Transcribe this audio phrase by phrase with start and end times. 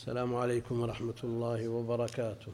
[0.00, 2.52] السلام عليكم ورحمة الله وبركاته.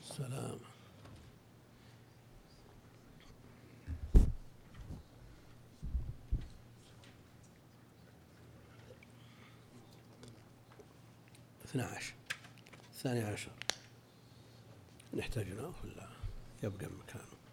[0.00, 0.58] السلام.
[11.64, 12.14] اثنى عشر
[12.92, 13.50] الثاني عشر.
[15.14, 16.08] نحتاج له ولا
[16.62, 17.45] يبقى مكانه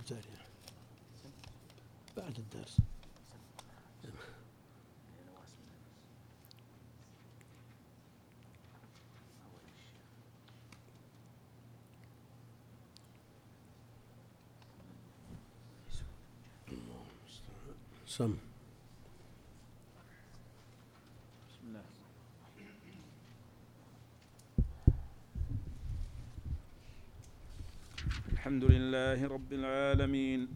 [0.00, 0.18] نبتدي
[2.16, 2.76] بعد الدرس.
[18.06, 18.49] سم.
[28.50, 30.48] الحمد لله رب العالمين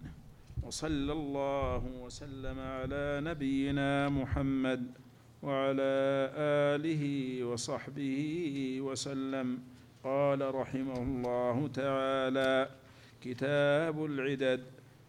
[0.63, 4.83] وصلى الله وسلم على نبينا محمد
[5.43, 5.95] وعلى
[6.75, 7.05] آله
[7.45, 8.19] وصحبه
[8.81, 9.59] وسلم.
[10.05, 12.69] قال رحمه الله تعالى
[13.23, 14.63] كتاب العدد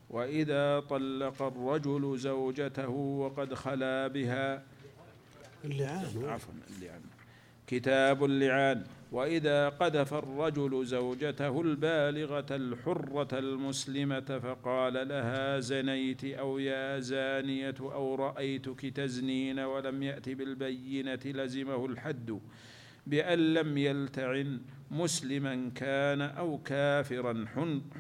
[0.09, 4.63] وإذا طلق الرجل زوجته وقد خلا بها.
[5.66, 6.06] اللعان.
[6.30, 7.02] عفوا اللعان.
[7.67, 8.86] كتاب اللعان.
[9.11, 18.81] وإذا قذف الرجل زوجته البالغة الحرة المسلمة فقال لها زنيت أو يا زانية أو رأيتك
[18.86, 22.39] تزنين ولم يأت بالبينة لزمه الحد
[23.08, 27.45] بأن لم يلتعن مسلما كان أو كافرا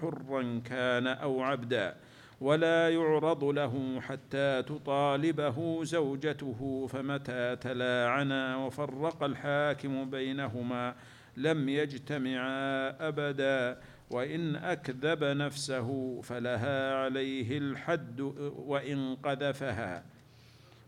[0.01, 1.95] حرا كان أو عبدا.
[2.41, 10.95] ولا يعرض له حتى تطالبه زوجته فمتى تلاعنا وفرق الحاكم بينهما
[11.37, 13.77] لم يجتمعا أبدا
[14.09, 18.21] وإن أكذب نفسه فلها عليه الحد
[18.57, 20.03] وإن قذفها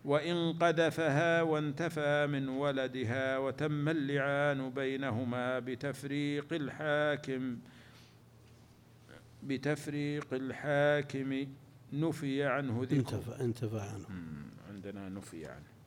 [0.05, 7.57] وإن قذفها وانتفى من ولدها وتم اللعان بينهما بتفريق الحاكم
[9.47, 11.47] بتفريق الحاكم
[11.93, 14.07] نفي عنه ذكر انتفى انتفى عنه.
[14.69, 15.77] عندنا نفي عنه.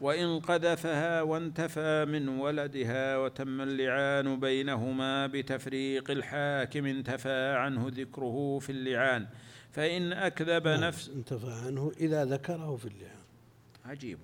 [0.00, 9.26] وإن قذفها وانتفى من ولدها وتم اللعان بينهما بتفريق الحاكم انتفى عنه ذكره في اللعان.
[9.72, 13.22] فإن أكذب نعم، نفس انتفى عنه إذا ذكره في اللعان
[13.84, 14.18] عجيب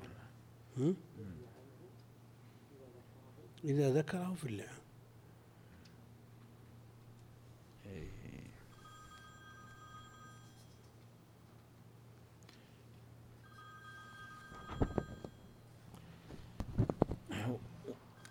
[0.79, 0.95] والله؟
[3.65, 4.78] إذا ذكره في اللعان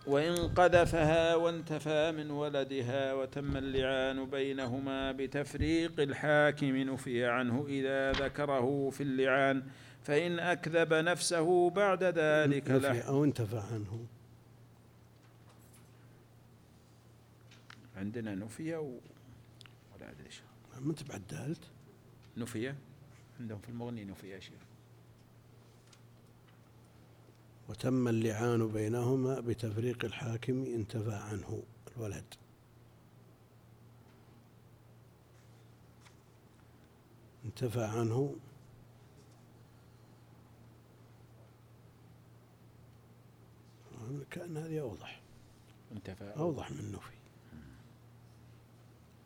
[0.07, 9.03] وإن قذفها وانتفى من ولدها وتم اللعان بينهما بتفريق الحاكم نفي عنه إذا ذكره في
[9.03, 9.63] اللعان
[10.03, 13.01] فإن أكذب نفسه بعد ذلك له.
[13.01, 14.05] أو انتفى عنه.
[17.97, 18.99] عندنا نفي و...
[19.95, 20.29] ولا أدري
[20.81, 21.63] ما أنت بعدلت
[22.37, 22.73] نفي؟
[23.39, 24.76] عندهم في المغني نفي يا شيخ.
[27.69, 31.63] وتم اللعان بينهما بتفريق الحاكم انتفى عنه
[31.97, 32.33] الولد.
[37.45, 38.35] انتفى عنه
[44.31, 45.21] كأن هذه أوضح.
[45.91, 47.17] انتفى أوضح من نفي.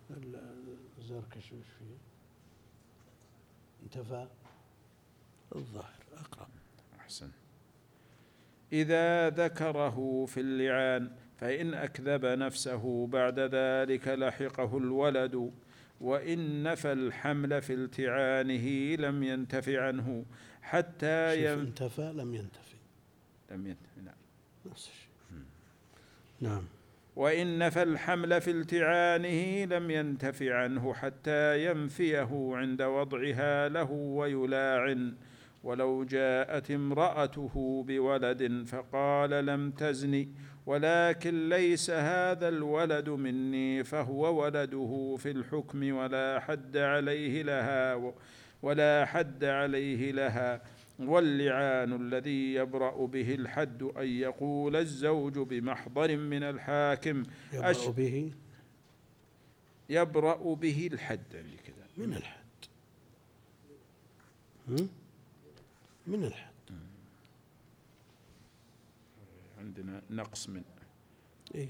[0.10, 1.98] ال- الزركشي وش فيه؟
[3.84, 4.28] انتفى
[5.56, 6.48] الظاهر أقرب.
[7.00, 7.32] أحسن.
[8.74, 15.52] إذا ذكره في اللعان فإن أكذب نفسه بعد ذلك لحقه الولد
[16.02, 20.26] وإن نفى الحمل في التعانه لم ينتف عنه
[20.62, 21.60] حتى يم...
[21.60, 22.76] انتفى لم ينتفي.
[23.52, 24.16] لم ينتف نعم.
[24.66, 25.12] نفس الشيء.
[26.42, 26.64] نعم.
[27.16, 35.14] وإن نفى الحمل في التعانه لم ينتف عنه حتى ينفيه عند وضعها له ويلاعن.
[35.64, 40.30] ولو جاءت امرأته بولد فقال لم تزني
[40.66, 48.14] ولكن ليس هذا الولد مني فهو ولده في الحكم ولا حد عليه لها
[48.62, 50.62] ولا حد عليه لها.
[51.00, 57.24] واللعان الذي يبرأ به الحد أن يقول الزوج بمحضر من الحاكم.
[57.54, 58.32] يبرأ به؟
[59.90, 61.36] يبرأ به الحد.
[61.36, 62.06] اللي كذا.
[62.06, 62.42] من الحد؟
[66.12, 66.52] من الحد.
[69.60, 70.64] عندنا نقص من.
[71.56, 71.68] إيه؟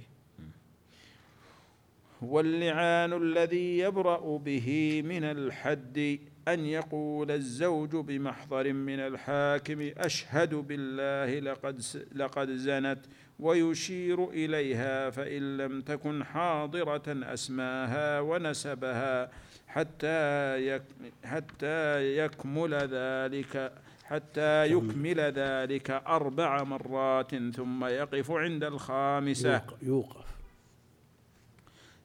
[2.22, 11.82] واللعان الذي يبرأ به من الحد أن يقول الزوج بمحضر من الحاكم أشهد بالله لقد
[12.16, 13.00] لقد زنت
[13.40, 19.32] ويشير إليها فإن لم تكن حاضرة أسماها ونسبها
[19.68, 20.80] حتى
[21.24, 23.74] حتى يكمل ذلك.
[24.12, 29.62] حتى يكمل ذلك أربع مرات ثم يقف عند الخامسة.
[29.82, 30.26] يوقف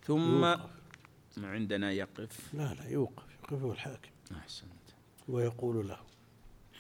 [0.03, 0.61] ثم يوقف.
[1.43, 2.55] عندنا يقف.
[2.55, 4.11] لا لا يوقف يوقفه الحاكم.
[4.37, 4.87] أحسنت.
[5.29, 5.99] ويقول له.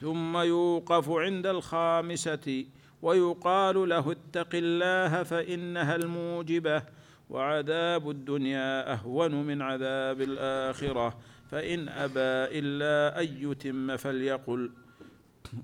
[0.00, 2.64] ثم يوقف عند الخامسة
[3.02, 6.82] ويقال له اتق الله فإنها الموجبة
[7.30, 11.18] وعذاب الدنيا أهون من عذاب الآخرة.
[11.50, 14.70] فإن أبى إلا أن يتم فليقل.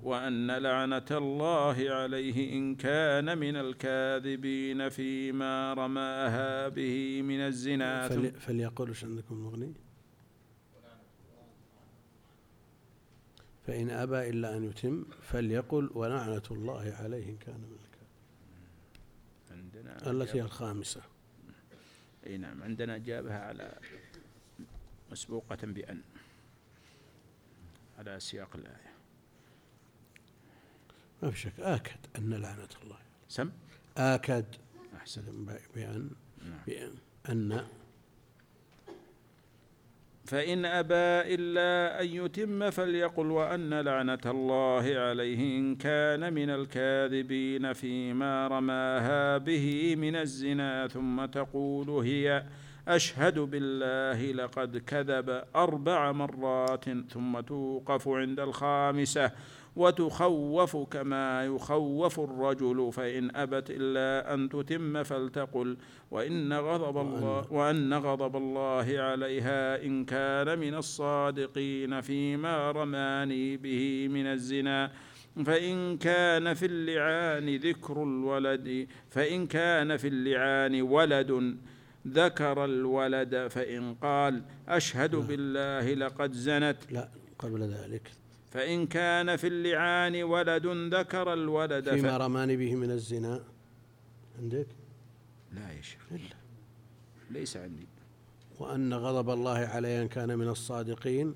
[0.03, 8.09] وأن لعنة الله عليه إن كان من الكاذبين فيما رماها به من الزنا.
[8.39, 9.75] فليقل وش عندكم مغني
[13.67, 17.79] فإن أبى إلا أن يتم فليقل ولعنة الله عليه إن كان من
[19.51, 21.01] عندنا التي هي الخامسة.
[22.27, 23.79] أي نعم عندنا جابها على
[25.13, 26.03] مسبوقة بأن
[27.99, 28.92] على سياق الآية.
[31.23, 31.53] ما في شك.
[31.61, 32.97] آكد أن لعنة الله.
[33.29, 33.51] سم؟
[33.97, 34.45] آكد
[34.97, 35.23] أحسن.
[35.75, 36.11] بأن
[36.45, 36.59] نعم.
[36.67, 36.95] بأن
[37.29, 37.65] أن
[40.25, 48.49] فإن أبى إلا أن يتم فليقل وأن لعنة الله عليه إن كان من الكاذبين فيما
[48.49, 52.45] رماها به من الزنا ثم تقول هي
[52.89, 59.33] أشهد بالله لقد كذب أربع مرات ثم توقف عند الخامسة.
[59.77, 65.77] وتخوف كما يخوف الرجل فإن أبت إلا أن تتم فلتقل
[66.11, 74.27] وإن غضب الله وأن غضب الله عليها إن كان من الصادقين فيما رماني به من
[74.27, 74.91] الزنا.
[75.47, 81.57] فإن كان في اللعان ذكر الولد فإن كان في اللعان ولد
[82.09, 85.17] ذكر الولد فإن قال أشهد.
[85.17, 86.77] بالله لقد زنت.
[86.91, 87.09] لا
[87.39, 88.22] قبل ذلك.
[88.53, 92.21] فإن كان في اللعان ولد ذكر الولد فيما ف...
[92.21, 93.45] رمان به من الزنا.
[94.39, 94.67] عندك؟
[95.53, 96.01] لا يا شيخ.
[96.13, 96.37] إلا.
[97.31, 97.87] ليس عندي.
[98.59, 101.35] وأن غضب الله عليه إن كان من الصادقين.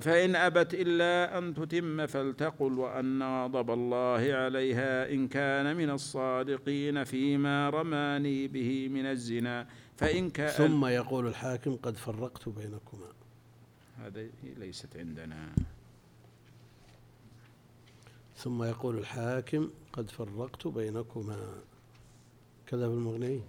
[0.00, 7.70] فإن أبت إلا أن تتم فلتقل وأن غضب الله عليها إن كان من الصادقين فيما
[7.70, 9.66] رماني به من الزنا.
[9.96, 13.18] فإن كان ثم يقول الحاكم قد فرقت بينكما.
[13.98, 15.54] هذه ليست عندنا.
[18.36, 21.62] ثم يقول الحاكم قد فرقت بينكما.
[22.66, 23.40] كذا في المغني.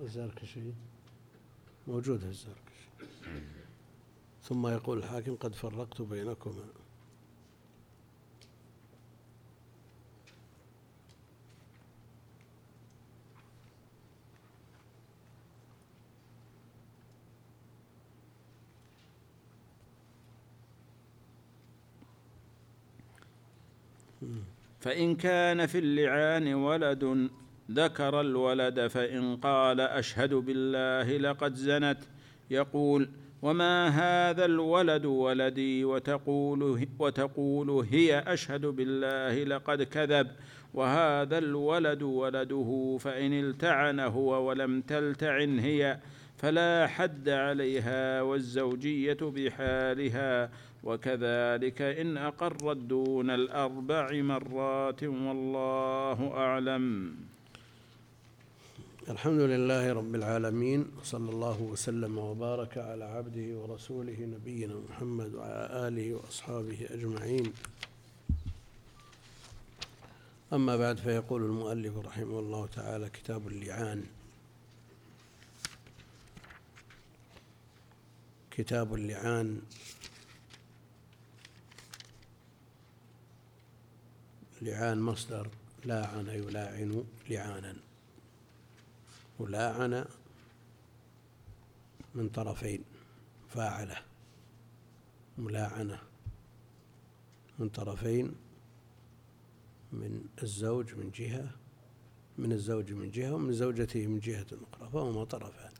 [0.00, 0.72] الزركشي
[1.88, 2.88] موجود الزركشي
[4.42, 6.64] ثم يقول الحاكم قد فرقت بينكما.
[24.80, 27.30] فإن كان في اللعان ولد
[27.70, 31.98] ذكر الولد فإن قال أشهد بالله لقد زنت.
[32.50, 33.08] يقول
[33.42, 40.30] وما هذا الولد ولدي؟ وتقول وتقول هي أشهد بالله لقد كذب.
[40.74, 45.98] وهذا الولد ولده فإن التعن هو ولم تلتعن هي
[46.36, 50.50] فلا حد عليها والزوجية بحالها.
[50.84, 57.14] وكذلك إن أقرت دون الأربع مرات والله أعلم.
[59.08, 66.14] الحمد لله رب العالمين صلى الله وسلم وبارك على عبده ورسوله نبينا محمد وعلى آله
[66.14, 67.52] وأصحابه أجمعين.
[70.52, 74.04] أما بعد فيقول المؤلف رحمه الله تعالى كتاب اللعان.
[78.50, 79.60] كتاب اللعان.
[84.62, 85.48] لعان مصدر
[85.84, 87.76] لاعن يلاعن لعانا.
[89.38, 90.04] ولاعن
[92.14, 92.84] من طرفين
[93.48, 93.96] فاعله.
[95.38, 96.02] ملاعنة
[97.58, 98.34] من طرفين
[99.92, 101.50] من الزوج من جهة
[102.38, 105.72] من الزوج من جهة ومن زوجته من جهة أخرى فهما طرفان.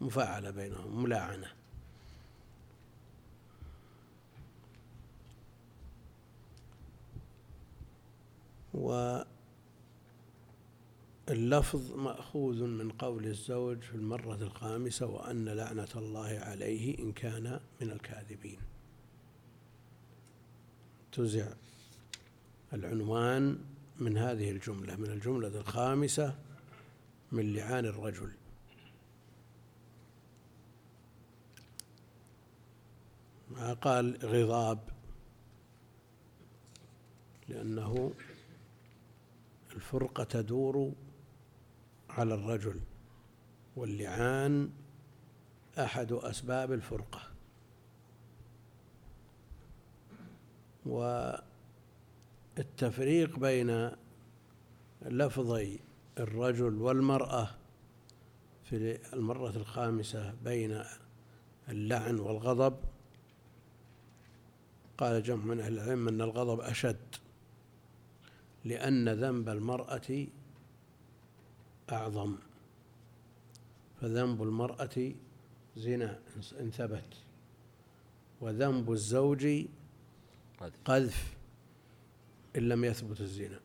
[0.00, 1.57] مفاعلة بينهم ملاعنة.
[8.74, 9.26] واللفظ
[11.96, 18.58] مأخوذ من قول الزوج في المرة الخامسة وأن لعنة الله عليه إن كان من الكاذبين.
[21.12, 21.52] تزع
[22.72, 23.58] العنوان
[23.98, 26.38] من هذه الجملة من الجملة الخامسة
[27.32, 28.30] من لعان الرجل.
[33.50, 34.78] ما قال غضاب؟
[37.48, 38.12] لأنه
[39.78, 40.92] الفرقة تدور
[42.10, 42.80] على الرجل
[43.76, 44.70] واللعان
[45.78, 47.20] أحد أسباب الفرقة.
[52.56, 53.90] والتفريق بين
[55.02, 55.78] لفظي
[56.18, 57.50] الرجل والمرأة
[58.64, 60.82] في المرة الخامسة بين
[61.68, 62.76] اللعن والغضب
[64.98, 67.16] قال جمع من أهل العلم أن الغضب أشد.
[68.68, 70.26] لأن ذنب المرأة
[71.92, 72.36] أعظم.
[74.00, 75.12] فذنب المرأة
[75.76, 76.18] زنا
[76.60, 77.12] إن ثبت
[78.40, 79.66] وذنب الزوج
[80.84, 81.36] قذف.
[82.56, 83.60] إن لم يثبت الزنا.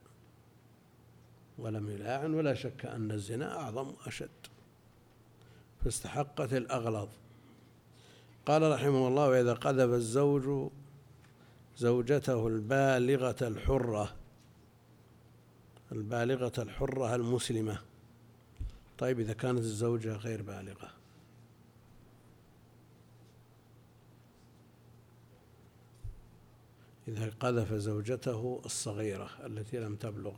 [1.57, 4.29] ولم يلاعن ولا شك أن الزنا أعظم وأشد
[5.83, 7.09] فاستحقت الأغلظ
[8.45, 10.71] قال رحمه الله وإذا قذف الزوج
[11.77, 14.15] زوجته البالغة الحرة
[15.93, 17.81] البالغة الحرة المسلمة.
[18.97, 20.91] طيب إذا كانت الزوجة غير بالغة.
[27.07, 30.35] إذا قذف زوجته الصغيرة التي لم تبلغ.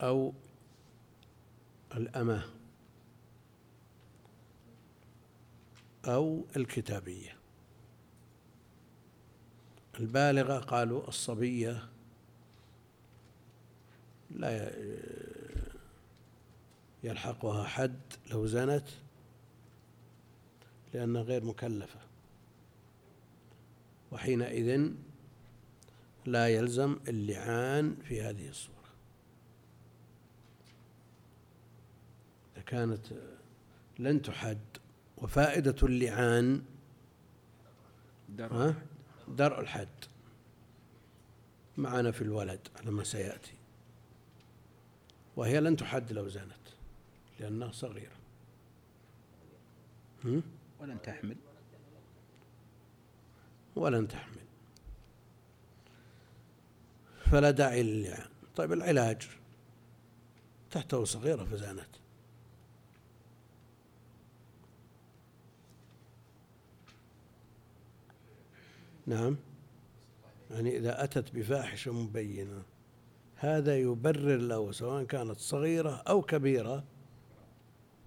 [0.00, 0.34] أو
[1.96, 2.44] الأمة.
[6.04, 7.36] أو الكتابية.
[10.00, 11.93] البالغة قالوا الصبية
[14.34, 14.72] لا
[17.02, 18.00] يلحقها حد
[18.30, 18.88] لو زنت
[20.94, 22.00] لأنها غير مكلفة.
[24.12, 24.90] وحينئذ
[26.26, 28.74] لا يلزم اللعان في هذه الصورة.
[32.54, 33.06] إذا كانت
[33.98, 34.58] لن تحد
[35.16, 36.62] وفائدة اللعان
[39.28, 39.88] درء الحد.
[41.76, 43.52] معنا في الولد على ما سيأتي.
[45.36, 46.68] وهي لن تحد لو زنت
[47.40, 48.16] لأنها صغيرة.
[50.80, 51.36] ولن تحمل.
[53.76, 54.44] ولن تحمل.
[57.30, 59.28] فلا داعي للعان طيب العلاج؟
[60.70, 61.96] تحته صغيرة فزانت.
[69.06, 69.36] نعم.
[70.50, 72.62] يعني إذا أتت بفاحشة مبينة.
[73.44, 76.84] هذا يبرر له سواء كانت صغيرة أو كبيرة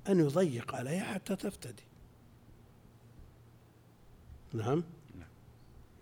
[0.10, 1.84] أن يضيق عليها حتى تفتدي.
[4.54, 4.84] نعم؟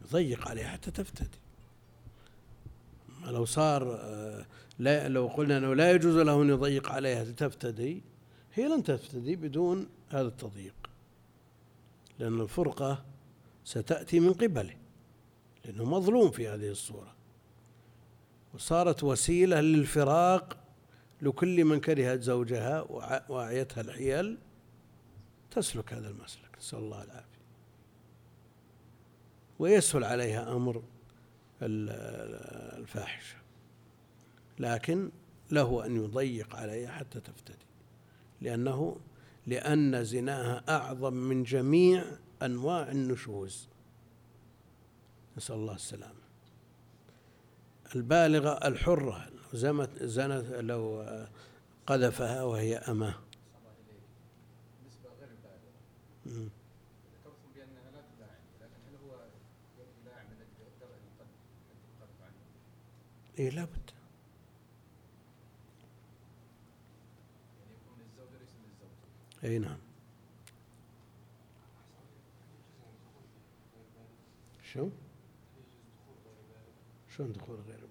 [0.06, 1.40] يضيق عليها حتى تفتدي.
[3.26, 4.46] لو صار آه،
[4.80, 8.02] لا لو قلنا أنه لا يجوز له أن يضيق عليها لتفتدي
[8.54, 10.76] هي لن تفتدي بدون هذا التضييق.
[12.20, 13.06] لأن الفرقة
[13.66, 14.76] ستأتي من قبله
[15.66, 17.15] لأنه مظلوم في هذه الصورة.
[18.56, 20.58] وصارت وسيلة للفراق
[21.22, 22.82] لكل من كرهت زوجها
[23.30, 24.38] وأعيتها الحيل
[25.52, 26.58] تسلك هذا المسلك.
[26.58, 27.46] نسأل الله العافية.
[29.60, 30.84] ويسهل عليها أمر
[31.62, 33.38] الفاحشة.
[34.60, 35.10] لكن
[35.52, 37.66] له أن يضيق عليها حتى تفتدي
[38.42, 39.00] لأنه
[39.48, 42.04] لأن زناها أعظم من جميع
[42.42, 43.70] أنواع النشوز.
[45.38, 46.25] نسأل الله السلامة.
[47.96, 51.06] البالغة الحرة زنت زنت لو
[51.88, 53.20] قذفها وهي من عنه؟
[63.40, 63.92] إيه لابد
[69.44, 69.78] أي نعم
[74.64, 74.90] شو؟
[77.10, 77.85] شلون دخول غير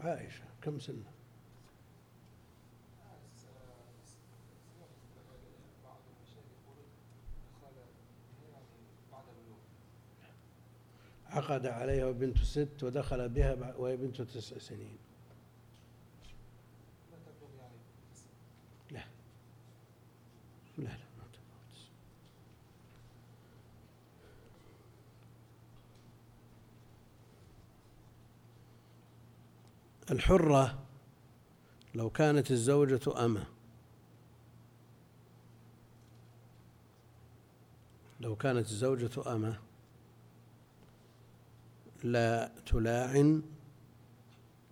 [0.00, 1.12] عائشة كم سنة
[11.30, 14.98] عقد عليها وبنت ست ودخل بها وهي بنت تسع سنين
[18.90, 19.04] لا
[20.78, 21.10] لا لا
[30.10, 30.78] الحرة
[31.94, 33.46] لو كانت الزوجة أمة.
[38.20, 39.58] لو كانت الزوجة أمة
[42.02, 43.42] لا تلاعن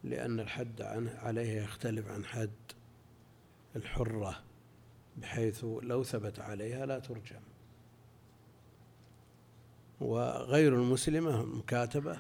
[0.05, 0.83] لأن الحد
[1.23, 2.51] عليها يختلف عن حد
[3.77, 4.43] الحرة
[5.17, 7.41] بحيث لو ثبت عليها لا ترجم.
[10.01, 12.19] وغير المسلمة المكاتبة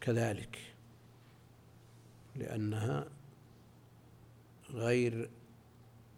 [0.00, 0.58] كذلك
[2.36, 3.06] لأنها
[4.70, 5.30] غير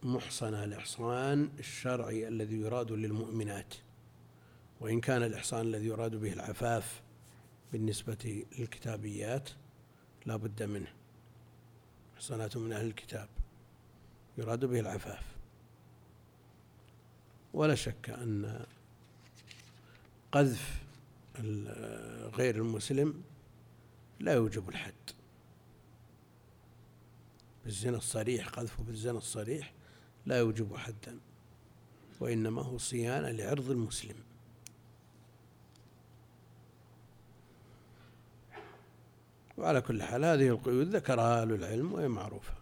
[0.02, 3.74] محصنة الإحصان الشرعي الذي يراد للمؤمنات
[4.80, 7.02] وإن كان الإحصان الذي يراد به العفاف
[7.72, 9.50] بالنسبة للكتابيات
[10.26, 10.92] لا بد منه.
[12.16, 13.28] إحصانات من أهل الكتاب
[14.38, 15.22] يراد به العفاف.
[17.54, 18.64] ولا شك أن
[20.32, 20.80] قذف
[22.34, 23.22] غير المسلم
[24.20, 24.94] لا يوجب الحد.
[27.64, 29.72] بالزنا الصريح قذفه بالزنا الصريح
[30.26, 31.18] لا يوجب حدا
[32.20, 34.16] وإنما هو صيانة لعرض المسلم.
[39.58, 42.54] وعلى كل حال هذه القيود ذكرها أهل العلم وهي معروفة.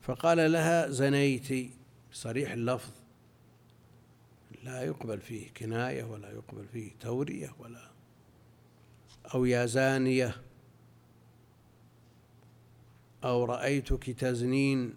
[0.00, 1.72] فقال لها زنيت.
[2.12, 2.92] بصريح اللفظ.
[4.64, 7.93] لا يقبل فيه كناية ولا يقبل فيه تورية ولا
[9.34, 10.42] أو يا زانية
[13.24, 14.94] أو رأيتك تزنين.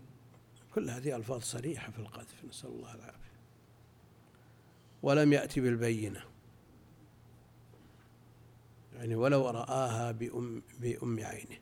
[0.76, 3.18] كل هذه ألفاظ صريحة في القذف نسأل الله العافية.
[5.04, 6.24] ولم يأتي بالبينة.
[8.96, 11.58] يعني ولو رآها بأم, بأم عينه.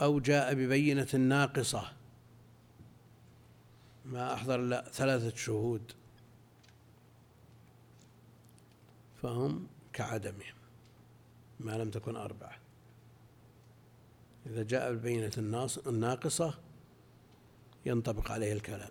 [0.00, 1.92] أو جاء ببينة ناقصة.
[4.04, 5.92] ما أحضر إلا ثلاثة شهود.
[9.22, 10.54] فهم كعدمهم
[11.60, 12.58] ما لم تكن أربعة.
[14.46, 15.32] إذا جاء بالبينة
[15.86, 16.54] الناقصة
[17.86, 18.90] ينطبق عليه الكلام.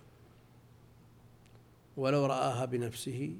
[1.97, 3.37] ولو رآها بنفسه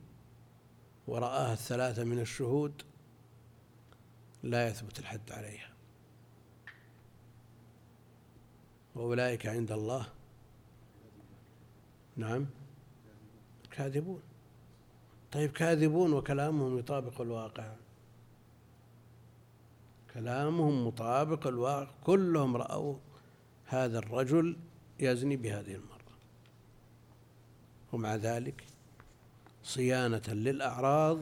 [1.08, 2.82] ورآها الثلاثة من الشهود
[4.44, 5.70] لا يثبت الحد عليها.
[8.96, 10.14] وأولئك عند الله
[12.16, 12.46] نعم
[13.72, 14.22] كاذبون.
[15.32, 17.74] طيب كاذبون وكلامهم يطابق الواقع.
[20.14, 21.92] كلامهم مطابق الواقع.
[22.04, 22.96] كلهم رأوا
[23.66, 24.56] هذا الرجل
[25.00, 25.98] يزني بهذه المرة.
[27.94, 28.64] ومع ذلك
[29.64, 31.20] صيانة للأعراض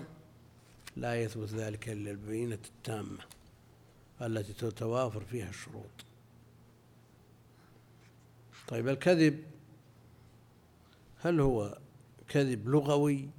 [0.96, 3.24] لا يثبت ذلك إلا البينة التامة
[4.22, 6.06] التي تتوافر فيها الشروط.
[8.68, 9.44] طيب الكذب
[11.22, 11.78] هل هو
[12.30, 13.30] كذب لغوي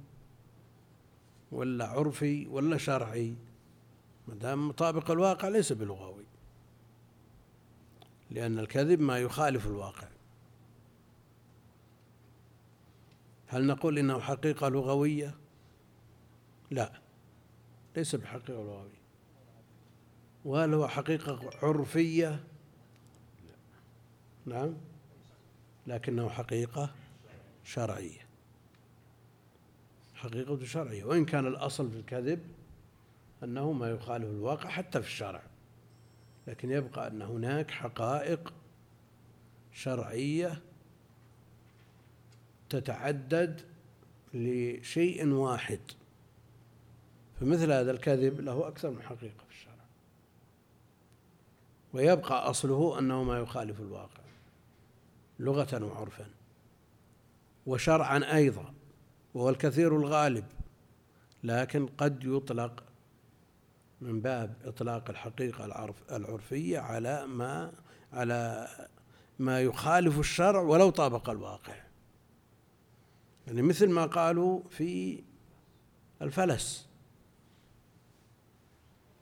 [1.51, 3.35] ولا عرفي ولا شرعي
[4.27, 6.25] ما دام مطابق الواقع ليس بلغوي.
[8.31, 10.07] لأن الكذب ما يخالف الواقع.
[13.47, 15.35] هل نقول إنه حقيقة لغوية؟
[16.71, 16.91] لا
[17.95, 18.97] ليس بحقيقة لغوية.
[20.45, 22.43] وهل هو حقيقة عرفية؟
[24.45, 24.73] نعم.
[25.87, 26.89] لكنه حقيقة
[27.63, 28.26] شرعية.
[30.17, 32.39] حقيقة شرعية وإن كان الأصل في الكذب
[33.43, 35.43] أنه ما يخالف الواقع حتى في الشرع.
[36.47, 38.53] لكن يبقى أن هناك حقائق
[39.71, 40.61] شرعية
[42.69, 43.61] تتعدد
[44.33, 45.79] لشيء واحد.
[47.39, 49.85] فمثل هذا الكذب له أكثر من حقيقة في الشرع.
[51.93, 54.23] ويبقى أصله أنه ما يخالف الواقع
[55.39, 56.25] لغة وعرفا
[57.65, 58.76] وشرعا أيضا.
[59.37, 60.45] وهو الكثير الغالب
[61.43, 62.83] لكن قد يطلق
[64.01, 67.73] من باب إطلاق الحقيقة العرف العرفية على ما
[68.13, 68.67] على
[69.39, 71.75] ما يخالف الشرع ولو طابق الواقع.
[73.47, 75.23] يعني مثل ما قالوا في
[76.21, 76.87] الفلس.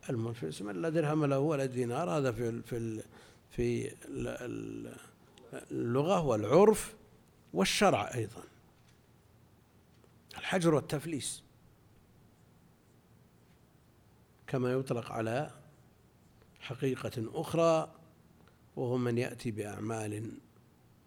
[0.09, 3.03] المنفس من لا درهم له ولا دينار هذا في في
[3.49, 3.95] في
[5.71, 6.95] اللغة والعرف
[7.53, 8.54] والشرع أيضا.
[10.37, 11.43] الحجر والتفليس.
[14.47, 15.51] كما يطلق على
[16.59, 17.95] حقيقة أخرى
[18.75, 20.31] وهو من يأتي بأعمال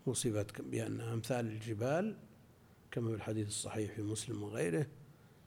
[0.07, 2.17] وصفت بأنها أمثال الجبال
[2.91, 4.87] كما في الحديث الصحيح في مسلم وغيره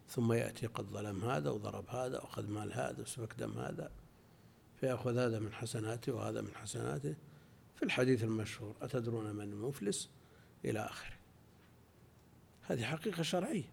[0.10, 3.92] ثم يأتي قد ظلم هذا وضرب هذا وأخذ مال هذا وسفك دم هذا
[4.76, 7.16] فيأخذ هذا من حسناته وهذا من حسناته.
[7.76, 10.10] في الحديث المشهور أتدرون من المفلس؟
[10.66, 11.21] إلى آخره.
[12.72, 13.70] هذه حقيقة شرعية.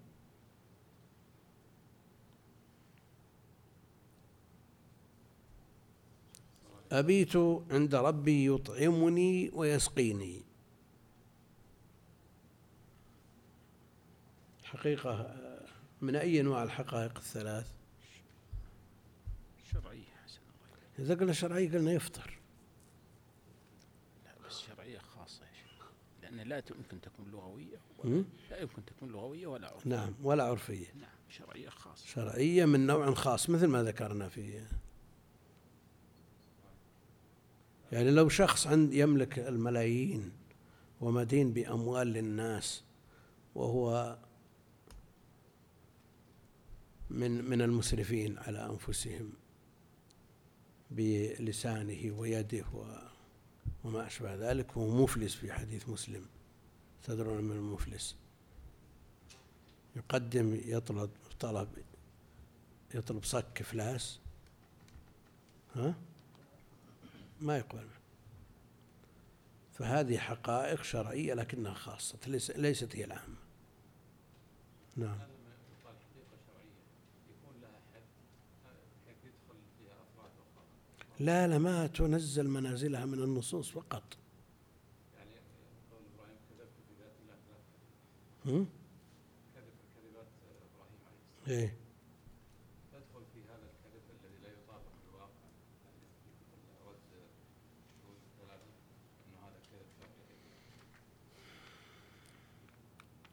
[6.92, 7.36] أبيت
[7.70, 10.42] عند ربي يطعمني ويسقيني.
[14.64, 15.34] حقيقة
[16.00, 17.72] من أي أنواع الحقائق الثلاث؟
[19.72, 20.08] شرعية
[20.98, 22.38] إذا قلنا شرعية قلنا يفطر
[24.24, 25.90] لا بس شرعية خاصة يا شيخ
[26.30, 27.80] لأن لا يمكن تكون لغوية
[28.50, 29.90] لا يمكن تكون لغوية ولا عرفية.
[29.90, 30.86] نعم ولا عرفية.
[31.00, 32.06] نعم شرعية خاصة.
[32.06, 34.64] شرعية من نوع خاص مثل ما ذكرنا في
[37.92, 40.32] يعني لو شخص عند يملك الملايين
[41.00, 42.84] ومدين بأموال للناس
[43.54, 44.18] وهو
[47.10, 49.32] من من المسرفين على أنفسهم
[50.90, 52.64] بلسانه ويده
[53.84, 56.26] وما أشبه ذلك هو مفلس في حديث مسلم.
[57.02, 58.16] تدرون من المفلس.
[59.96, 61.10] يقدم يطلب
[61.40, 61.68] طلب
[62.94, 64.20] يطلب صك فلاس.
[65.74, 65.94] ها؟
[67.40, 67.88] ما يقبل.
[69.72, 72.18] فهذه حقائق شرعية لكنها خاصة
[72.56, 73.36] ليست هي العامة.
[74.96, 75.37] نعم.
[81.20, 84.16] لا لا ما تنزل منازلها من النصوص فقط.
[85.18, 85.30] يعني
[85.90, 87.34] قول إبراهيم كذبت في ذات الله
[89.54, 90.26] كذب كذبات
[90.74, 91.58] إبراهيم عليه السلام.
[91.58, 91.74] إيه.
[92.92, 95.30] تدخل في هذا الكذب الذي لا يطابق رد
[99.26, 99.88] إنه هذا كذب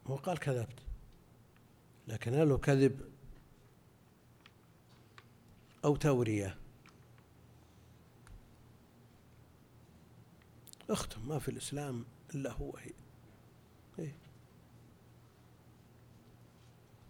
[0.07, 0.79] هو قال كذبت
[2.07, 3.01] لكن هل هو كذب
[5.85, 6.57] أو تورية؟
[10.89, 12.91] اختم ما في الإسلام إلا هو هي.
[13.99, 14.15] إيه؟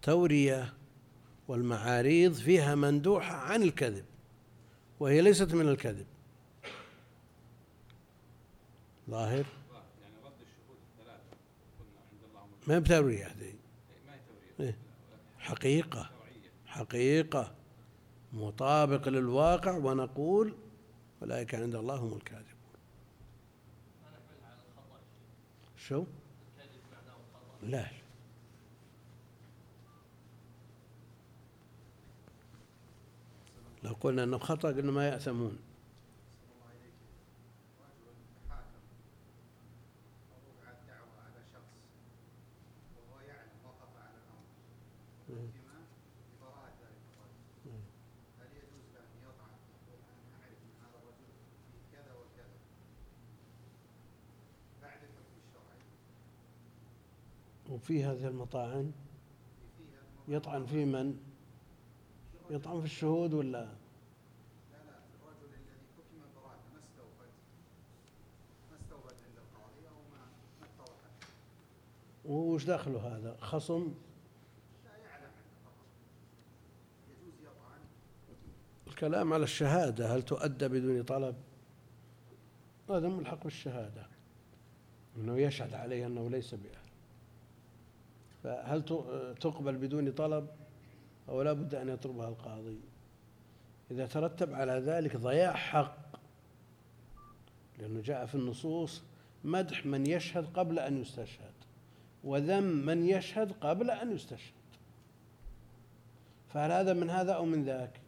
[0.02, 0.74] تورية
[1.48, 4.04] والمعاريض فيها مندوحة عن الكذب
[5.00, 6.06] وهي ليست من الكذب.
[9.10, 9.46] ظاهر؟
[12.66, 13.54] ما بتورية هذه
[14.60, 14.76] إيه؟
[15.38, 16.10] حقيقة
[16.66, 17.54] حقيقة.
[18.32, 20.54] مطابق للواقع ونقول
[21.22, 22.55] أولئك عند الله هم الكاذب
[25.88, 26.04] شو؟
[27.62, 27.86] لا.
[33.82, 35.58] لو قلنا إنه خطأ قلنا ما يأثمون.
[57.86, 58.92] وفي هذه المطاعن
[60.28, 61.18] يطعن في من؟
[62.50, 63.68] يطعن في الشهود ولا؟
[72.24, 73.94] وش دخله هذا؟ خصم؟
[78.86, 81.36] الكلام على الشهادة هل تؤدى بدون طلب؟
[82.90, 84.06] هذا ملحق بالشهادة
[85.16, 86.85] إنه يشهد عليه أنه ليس بأهل.
[88.46, 88.82] فهل
[89.40, 90.48] تقبل بدون طلب
[91.28, 92.80] أو لا بد أن يطلبها القاضي؟
[93.90, 95.96] إذا ترتب على ذلك ضياع حق
[97.78, 99.02] لأنه جاء في النصوص
[99.44, 101.52] مدح من يشهد قبل أن يستشهد
[102.24, 104.52] وذم من يشهد قبل أن يستشهد.
[106.48, 108.00] فهل هذا من هذا أو من ذاك؟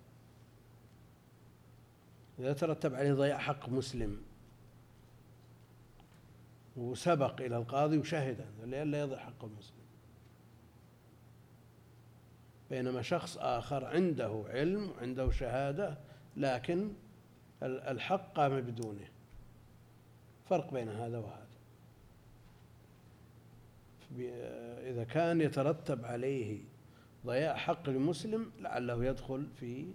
[2.38, 4.22] إذا ترتب عليه ضياع حق مسلم
[6.76, 9.77] وسبق إلى القاضي وشهد لئلا يضيع حق المسلم
[12.70, 15.98] بينما شخص آخر عنده علم عنده شهادة
[16.36, 16.92] لكن
[17.62, 19.08] الحق قام بدونه.
[20.48, 21.48] فرق بين هذا وهذا.
[24.90, 26.60] إذا كان يترتب عليه
[27.26, 29.92] ضياع حق لمسلم لعله يدخل في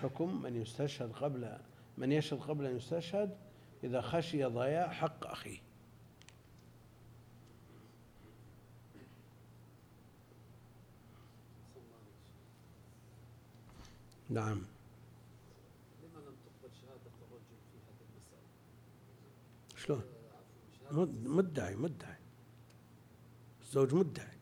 [0.00, 1.56] حكم من يستشهد قبل
[1.98, 3.36] من يشهد قبل أن يستشهد
[3.84, 5.58] إذا خشي ضياع حق أخيه.
[14.30, 14.62] نعم.
[16.02, 18.46] لما لم تقبل شهادة الرجل في هذه المسألة؟
[19.76, 20.02] شلون؟
[20.90, 22.16] آه، مدعي مدعي
[23.62, 24.36] الزوج مدعي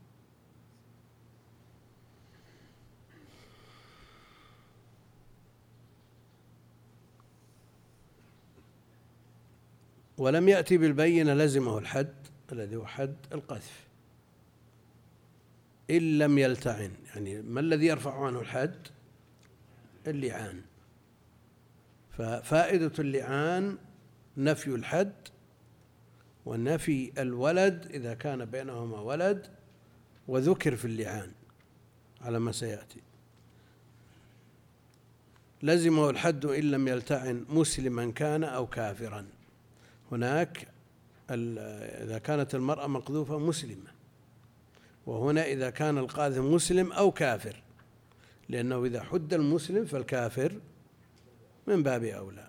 [10.19, 12.15] ولم يأتي بالبينة لزمه الحد
[12.53, 13.85] الذي هو حد القذف.
[15.91, 18.89] إن لم يلتعن يعني ما الذي يرفع عنه الحد؟
[20.07, 20.63] اللعان.
[22.19, 23.79] ففائدة اللعان
[24.37, 25.13] نفي الحد
[26.47, 29.47] ونفي الولد إذا كان بينهما ولد
[30.29, 31.33] وذكر في اللعان
[32.21, 33.01] على ما سيأتي.
[35.63, 39.27] لزمه الحد إن لم يلتعن مسلما كان أو كافرا.
[40.13, 40.69] هناك
[41.31, 43.91] إذا كانت المرأة مقذوفة مسلمة.
[45.07, 47.63] وهنا إذا كان القاذف مسلم أو كافر.
[48.49, 50.61] لأنه إذا حد المسلم فالكافر
[51.67, 52.49] من باب أولى.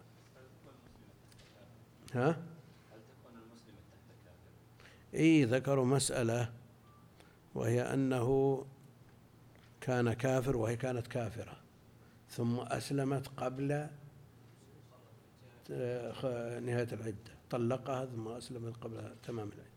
[2.13, 2.37] ها؟
[5.13, 6.51] إي ذكروا مسألة
[7.55, 8.65] وهي أنه
[9.81, 11.57] كان كافر وهي كانت كافرة
[12.29, 13.87] ثم أسلمت قبل
[15.71, 17.35] آه، نهاية العدة.
[17.49, 19.69] طلقها ثم أسلمت قبل تمام العدة.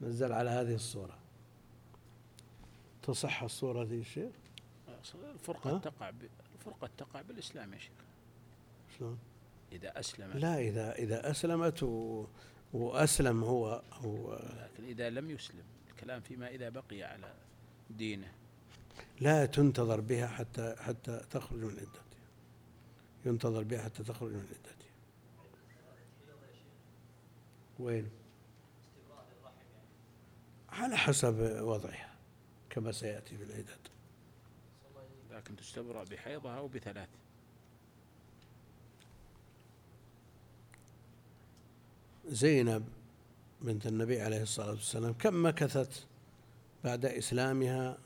[0.00, 1.18] نزل على هذه الصورة.
[3.08, 4.32] تصح الصورة دي شيخ؟
[5.34, 6.16] الفرقة؟ تقع ب...
[6.54, 7.92] الفرقة تقع بالإسلام يا شيخ.
[8.98, 9.18] شلون؟
[9.72, 12.26] إذا أسلم لا إذا إذا أسلمت و
[12.72, 14.34] وأسلم هو هو.
[14.34, 17.34] لكن إذا لم يسلم الكلام فيما إذا بقي على
[17.90, 18.32] دينه.
[19.20, 22.02] لا تنتظر بها حتى حتى تخرج من عدتها
[23.26, 24.88] ينتظر بها حتى تخرج من عدتها
[27.78, 28.10] وين؟
[30.68, 32.07] على حسب وضعها.
[32.78, 33.88] كما سيأتي في العدد
[35.30, 37.08] لكن تستبرأ بحيضها أو بثلاث.
[42.28, 42.88] زينب
[43.62, 46.06] بنت النبي عليه الصلاة والسلام كم مكثت
[46.84, 47.98] بعد إسلامها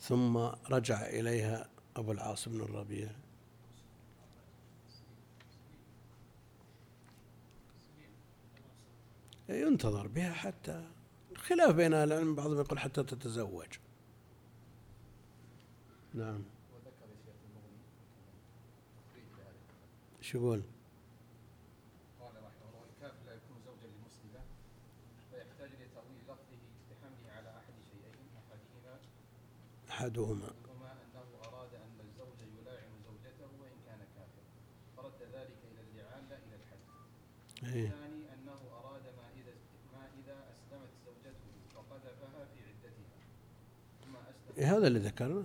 [0.00, 0.36] ثم
[0.70, 3.08] رجع إليها أبو العاص بن الربيع؟
[9.48, 10.99] ينتظر بها حتى
[11.40, 13.66] خلاف بين أهل العلم بعضهم يقول حتى تتزوج.
[16.14, 16.42] نعم.
[20.20, 20.62] شو يقول؟
[22.20, 24.42] قال رحمه الله الكافر لا يكون زوجا لمسلمة
[25.32, 26.20] ويحتاج لتأويل
[26.90, 28.98] لفظه على أحد شيئين أحدهما.
[29.90, 34.44] أحدهما هما أنه أراد أن الزوج يلاعن زوجته وإن كان كافرا
[34.96, 36.82] فرد ذلك إلى اللعان لا إلى الحد.
[37.62, 39.52] الثاني أنه أراد ما إذا
[39.94, 43.18] ما إذا أسلمت زوجته فقذفها في عدتها
[44.04, 45.44] ثم أسلم إيه هذا اللي ذكرنا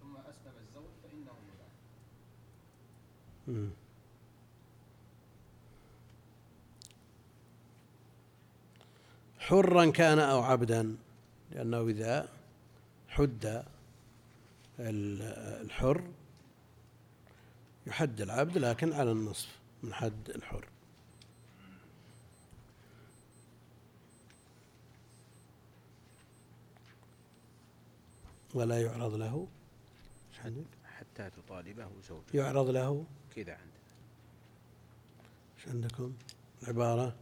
[0.00, 1.32] ثم أسلم الزوج فإنه
[3.48, 3.70] مم.
[9.38, 10.96] حرا كان أو عبدا
[11.52, 12.28] لأنه إذا
[13.08, 13.44] حد
[14.78, 15.22] ال-
[15.64, 16.02] الحر
[17.86, 19.48] يحد العبد لكن على النصف
[19.82, 20.68] من حد الحر.
[28.54, 29.48] ولا يعرض له.
[30.44, 33.04] عندك؟ حتى تطالبه زوجه يعرض له.
[33.36, 33.74] كذا عندنا
[35.58, 36.12] إيش عندكم؟
[36.62, 37.16] العبارة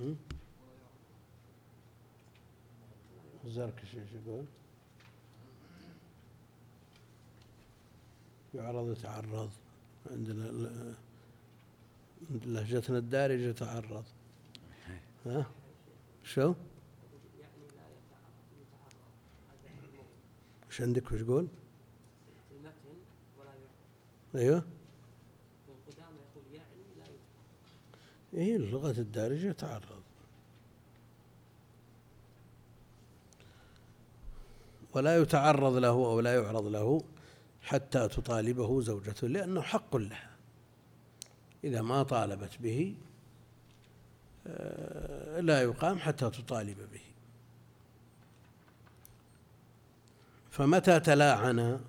[0.00, 0.16] هم؟
[3.44, 4.44] الزركشي إيش يقول؟
[8.54, 9.50] يعرض يتعرض.
[10.10, 10.94] عندنا
[12.30, 14.04] لهجتنا الدارجة يتعرض
[15.26, 15.46] ها؟
[16.24, 16.54] شو؟
[20.70, 21.48] إيش عندك وش يقول؟
[24.34, 24.64] أيوه
[28.34, 30.02] إيه اللغة الدارجة يتعرض
[34.94, 37.02] ولا يتعرض له أو لا يعرض له
[37.62, 40.33] حتى تطالبه زوجته لأنه حق لها
[41.64, 42.94] إذا ما طالبت به
[44.46, 47.00] آه، لا يقام حتى تطالب به.
[50.50, 51.80] فمتى تلاعن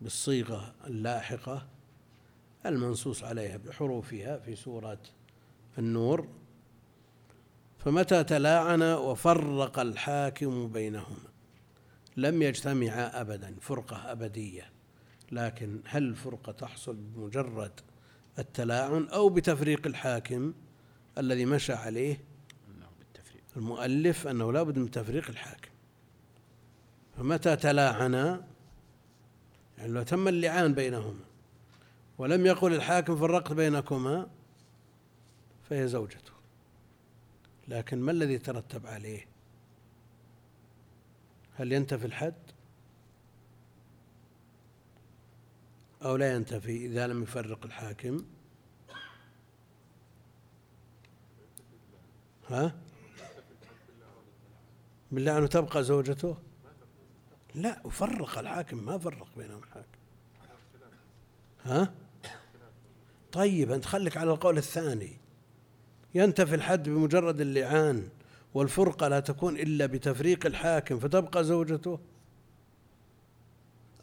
[0.00, 1.66] بالصيغة اللاحقة
[2.66, 4.98] المنصوص عليها بحروفها في سورة
[5.78, 6.28] النور؟
[7.78, 11.28] فمتى تلاعن وفرق الحاكم بينهما
[12.16, 14.70] لم يجتمعا أبدا فرقة أبدية.
[15.32, 17.80] لكن هل الفرقة تحصل بمجرد
[18.38, 20.54] التلاعن أو بتفريق الحاكم
[21.18, 22.20] الذي مشى عليه
[23.56, 25.70] المؤلف أنه لا بد من تفريق الحاكم.
[27.16, 28.44] فمتى تلاعنا
[29.78, 31.24] يعني لو تم اللعان بينهما
[32.18, 34.30] ولم يقل الحاكم فرقت بينكما
[35.70, 36.32] فهي زوجته.
[37.68, 39.26] لكن ما الذي ترتب عليه؟
[41.56, 42.34] هل ينتفي الحد؟
[46.04, 48.24] أو لا ينتفي إذا لم يفرق الحاكم؟
[52.50, 52.74] ها؟
[55.12, 56.36] بالله أنه تبقى زوجته؟
[57.54, 59.98] لا وفرق الحاكم ما فرق بينهم الحاكم.
[61.64, 61.94] ها؟
[63.32, 65.16] طيب أنت خليك على القول الثاني.
[66.14, 68.08] ينتفي الحد بمجرد اللعان
[68.54, 71.98] والفرقة لا تكون إلا بتفريق الحاكم فتبقى زوجته؟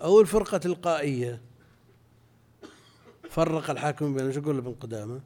[0.02, 1.42] أو الفرقة تلقائية؟
[3.32, 5.22] فرق الحاكم بين شو يقول ابن قدامة؟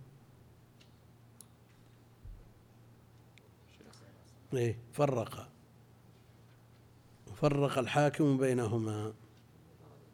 [4.54, 5.50] إيه فرق.
[7.36, 9.14] فرق الحاكم بينهما.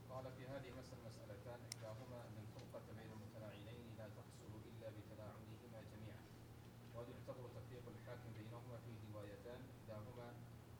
[0.09, 6.21] قال في هذه مسألة مسألتان إحداهما أن الفرقة بين المتلاعنين لا تحصل إلا بتلاعنهما جميعا
[6.95, 9.59] وقد يعتبر تفريق الحاكم بينهما في روايتان.
[9.75, 10.27] إحداهما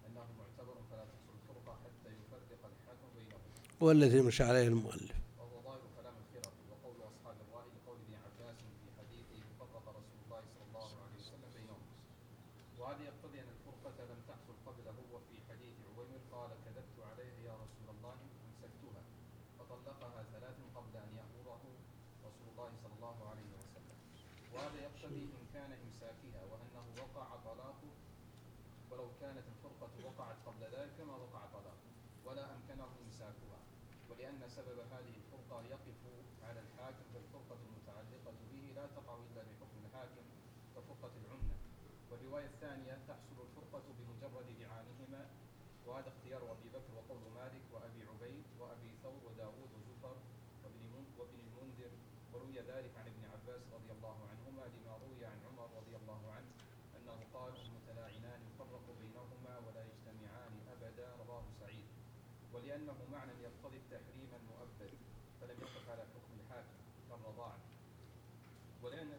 [0.08, 3.50] أنه معتبر فلا تحصل الفرقة حتى يفرق الحاكم بينهما.
[3.82, 8.88] والذي مشى عليه المؤلف وهو ظاهر كلام الخرقي وقول أصحاب الرأي لقول ابن عباس في
[9.00, 11.84] حديثه فرق رسول الله صلى الله عليه وسلم بينهم
[12.80, 17.88] وهذا يقتضي أن الفرقة لم تحصل قبله وفي حديث عويمر قال كذبت عليه يا رسول
[17.96, 19.04] الله أمسكتها
[19.58, 21.64] فطلقها ثلاث قبل أن يأمره
[22.28, 23.98] رسول الله صلى الله عليه وسلم
[24.54, 27.92] وهذا يقتضي إن كان إمساكها وأنه وقع طلاقه
[28.92, 31.80] ولو كانت الفرقة وقعت قبل ذلك ما وقع طلاق
[32.26, 33.60] ولا أمكنه إمساكها
[34.10, 36.02] ولأن سبب هذه الفرقة يقف
[36.44, 40.26] على الحاكم فالفرقة المتعلقة به لا تقع إلا بحكم الحاكم
[40.76, 41.56] كفرقة العمة
[42.12, 45.22] والرواية الثانية تحصل الفرقة بمجرد لعانهما
[45.88, 50.16] وهذا اختيار أبي بكر وقول مالك وأبي عبيد وأبي ثور وداود وزفر
[50.64, 51.92] وابن من- وابن المنذر.
[52.34, 56.52] وروي ذلك عن ابن عباس رضي الله عنهما لما روي عن عمر رضي الله عنه
[56.98, 61.08] أنه قال المتلاعنان يفرق بينهما ولا يجتمعان أبدا.
[61.28, 61.86] رواه سعيد.
[62.54, 64.94] ولأنه معنى يقتضي التحريم المؤبد
[65.42, 66.78] فلم يقف على حكم الحاكم
[67.10, 67.60] كالرضاعة
[68.84, 69.10] ولأن,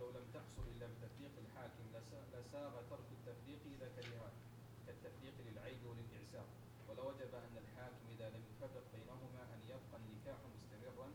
[0.00, 4.32] لو لم تحصل إلا بتفريق الحاكم لسا- لساغ ترك التفريق إذا كرهه
[4.86, 6.46] كالتفريق للعيب وللإعسار
[6.88, 11.08] ولوجب أن الحاكم إذا لم يفرق بينهما أن يبقى النكاح مستمرا.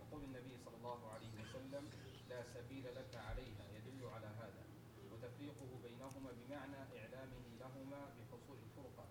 [0.00, 1.84] وقول النبي صلى الله عليه وسلم
[2.30, 4.64] لا سبيل لك عليها يدل على هذا.
[5.12, 9.06] وتفريقه بينهما بمعنى إعلامه لهما بحصول الفرقة.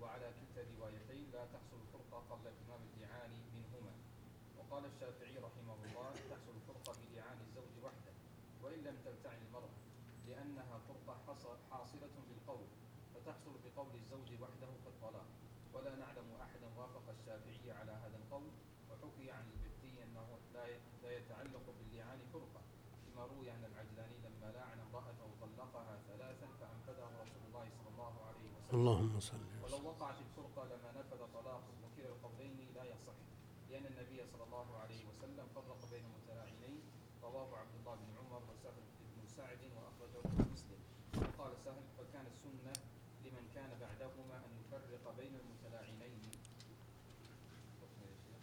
[0.00, 3.92] وعلى كلتا الروايتين لا تحصل الفرقة قبل إتمام اللعان منهما
[4.58, 8.12] وقال الشافعي رحمه الله تحصل الفرقة بلعان الزوج وحده
[8.62, 9.76] وإن لم تلتعن المرأة
[10.28, 12.66] لأنها فرقة حص- حاصلة بالقول
[13.80, 15.28] بقول الزوج وحده كالطلاق
[15.74, 18.52] ولا نعلم أحدا وافق الشافعي على هذا القول.
[18.90, 20.28] وحكي عن البتي أنه
[21.02, 22.62] لا يتعلق باللعان فرقة.
[23.06, 28.48] كما روي عن العجلاني لما لاعن امرأته طلقها ثلاثا فأنفذها رسول الله صلى الله عليه
[28.56, 28.78] وسلم.
[28.80, 29.64] اللهم صل وسلم.
[29.64, 33.18] ولو وقعت الفرقة لما نفذ طلاقه وكلا القولين لا يصح.
[33.70, 36.80] لأن النبي صلى الله عليه وسلم فرق بين المتلاعنين
[37.22, 38.84] رواه عبد الله بن عمر وسهل
[39.16, 40.80] بن سعد وأخرجه مسلم
[41.16, 42.72] وقال سهل فكان السنة
[43.24, 46.20] لمن كان بعدهما أن يفرق بين المتلاعنين
[47.80, 48.42] حكم يا شيخ.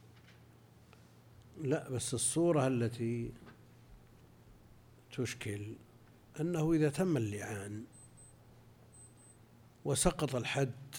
[1.68, 3.34] لا بس الصورة التي
[5.12, 5.76] تشكل
[6.40, 7.84] أنه إذا تم اللعان
[9.86, 10.96] وسقط الحد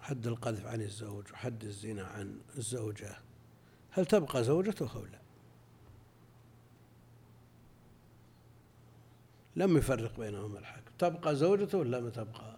[0.00, 3.18] حد القذف عن الزوج وحد الزنا عن الزوجة
[3.90, 5.20] هل تبقى زوجته أو لا؟
[9.56, 12.56] لم يفرق بينهما الحاكم تبقى زوجته ولا ما تبقى؟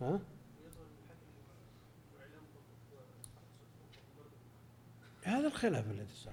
[0.00, 0.20] ها؟
[5.26, 6.32] هذا الخلاف الذي سبق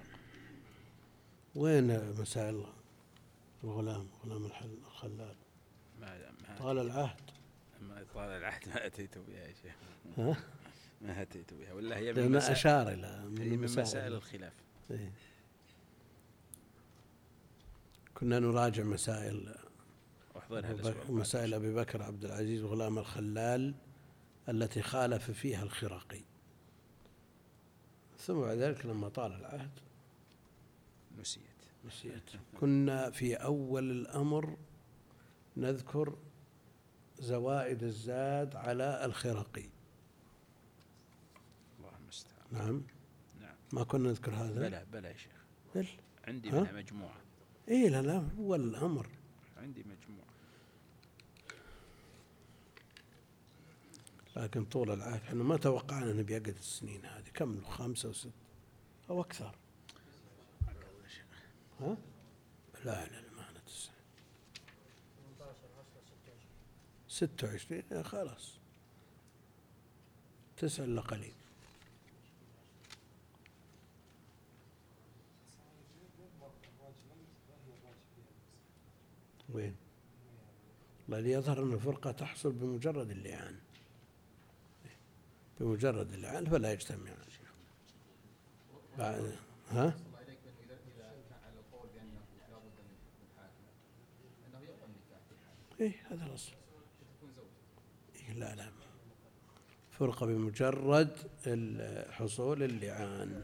[1.55, 2.65] وين مسائل
[3.63, 4.49] الغلام غلام
[4.87, 5.35] الخلال
[6.59, 7.21] طال العهد.
[7.81, 8.67] ما طال العهد.
[8.67, 9.75] ما أتيت بها يا شيخ.
[10.17, 10.37] ها؟
[11.01, 11.73] ما أتيت بها.
[11.73, 13.07] ولا هي من مسائل أشار إلى
[13.39, 14.53] هي من مسائل الخلاف.
[14.91, 15.11] إيه.
[18.13, 19.55] كنا نراجع مسائل.
[21.09, 23.75] مسائل أبي بكر عبد العزيز وغلام الخلال
[24.49, 26.21] التي خالف فيها الخرقي.
[28.25, 29.79] ثم بعد ذلك لما طال العهد
[31.19, 31.43] نسيت.
[31.85, 32.29] نسيت.
[32.59, 34.57] كنا في أول الأمر
[35.57, 36.17] نذكر
[37.19, 39.69] زوائد الزاد على الخرقي.
[41.79, 42.45] الله المستعان.
[42.51, 42.83] نعم.
[43.41, 43.55] نعم.
[43.73, 45.45] ما كنا نذكر هذا؟ بلى بلى يا شيخ.
[45.75, 45.87] بل.
[46.27, 47.17] عندي ها؟ منها مجموعة.
[47.67, 49.07] إيه لا لا هو الأمر.
[49.57, 50.02] عندي مجموعة.
[54.35, 57.29] لكن طول العهد إحنا ما توقعنا إنه بيقعد السنين هذه.
[57.33, 58.31] كم؟ خمسة وست.
[59.09, 59.55] أو أكثر.
[61.79, 61.97] ها؟
[62.85, 63.93] لا لا ما أنا تسعة.
[65.37, 66.03] 18 10
[67.07, 68.57] 26 ستة وعشرين؟ إيه خلاص.
[70.57, 71.33] تسعة إلا قليل.
[79.49, 79.75] وين؟
[81.09, 83.62] اللي يظهر أن الفرقة تحصل بمجرد اللعان.
[85.59, 87.17] بمجرد اللعان فلا يجتمعان
[88.97, 89.31] بعد
[89.71, 89.93] ها؟
[95.79, 96.51] إيه هذا الأصل.
[98.15, 98.69] إيه لا لا.
[99.91, 101.17] فرقة بمجرد
[102.11, 103.43] حصول اللعان.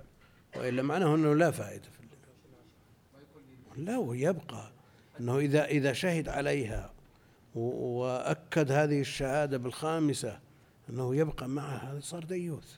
[0.55, 3.85] وإلا معناه أنه لا فائدة في اللعان.
[3.85, 4.71] لا ويبقى
[5.19, 6.93] أنه إذا إذا شهد عليها
[7.55, 10.39] وأكد هذه الشهادة بالخامسة
[10.89, 12.77] أنه يبقى معها هذا صار ديوث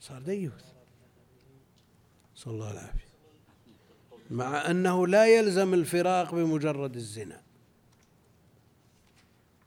[0.00, 0.64] صار ديوث
[2.34, 3.12] صلى الله العافية
[4.30, 7.42] مع أنه لا يلزم الفراق بمجرد الزنا.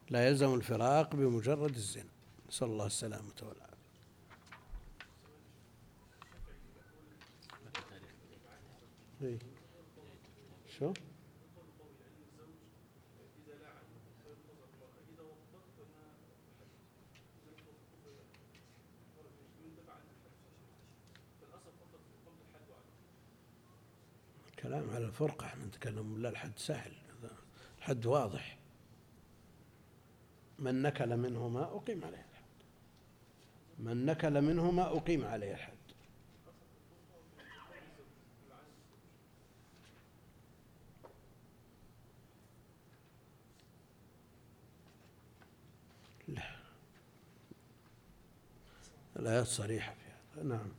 [0.10, 2.10] لا يلزم الفراق بمجرد الزنا.
[2.50, 3.76] نسأل الله السلامة والعافية.
[9.22, 9.40] إيه.
[10.80, 10.94] شو؟
[24.66, 26.92] كلام على الفرقة إحنا نتكلم لا الحد سهل
[27.78, 28.58] الحد واضح.
[30.60, 32.46] من نكل منهما أقيم عليه الحد.
[33.80, 35.76] من نكل منهما أقيم عليه الحد.
[46.28, 46.44] لا.
[49.16, 50.00] الآيات صريحة في
[50.40, 50.44] هذا.
[50.44, 50.72] نعم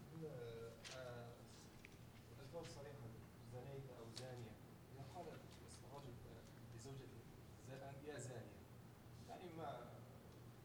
[2.39, 3.07] الألفاظ صريحة
[3.53, 4.53] زنيت أو زانية
[4.95, 6.07] إذا قال الرجل
[6.75, 7.07] لزوجته
[7.69, 8.57] زا- يا زانية
[9.29, 9.87] يعني ما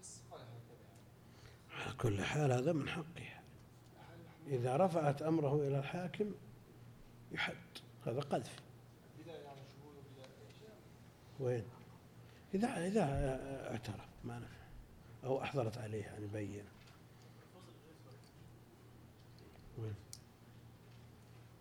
[0.02, 3.44] بس قال هكذا يعني على كل حال هذا من حقها
[4.48, 6.32] إذا رفعت أمره إلى الحاكم
[7.32, 7.56] يحد.
[8.06, 8.56] هذا قذف.
[11.40, 11.64] وين؟
[12.54, 13.04] إذا إذا
[13.72, 14.62] اعترف ما نفع.
[15.24, 16.66] أو أحضرت عليه يعني بين
[19.78, 19.96] وين؟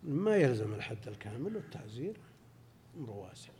[0.02, 2.16] ما يلزم الحد الكامل والتعزير
[2.96, 3.52] أمر واسع.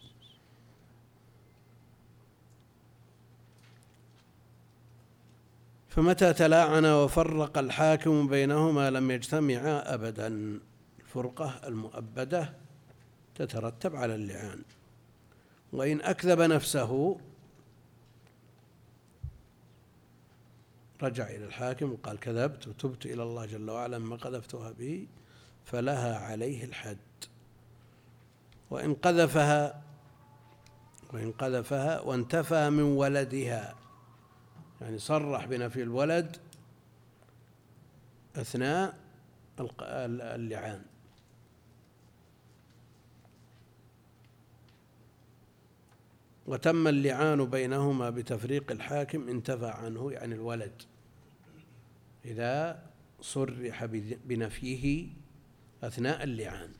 [5.90, 10.60] فمتى تلاعن وفرق الحاكم بينهما لم يجتمعا أبدا؟
[11.00, 12.52] الفرقة المؤبدة
[13.34, 14.62] تترتب على اللعان.
[15.72, 17.18] وإن أكذب نفسه
[21.02, 25.06] رجع إلى الحاكم وقال كذبت وتبت إلى الله جل وعلا ما قذفتها به
[25.64, 26.98] فلها عليه الحد.
[28.70, 29.82] وإن قذفها
[31.12, 33.74] وإن قذفها وانتفى من ولدها.
[34.80, 36.36] يعني صرح بنفي الولد
[38.36, 38.98] أثناء
[40.00, 40.82] اللعان.
[46.46, 50.82] وتم اللعان بينهما بتفريق الحاكم انتفى عنه يعني الولد.
[52.24, 52.82] إذا
[53.20, 53.84] صرح
[54.24, 55.08] بنفيه
[55.82, 56.70] أثناء اللعان.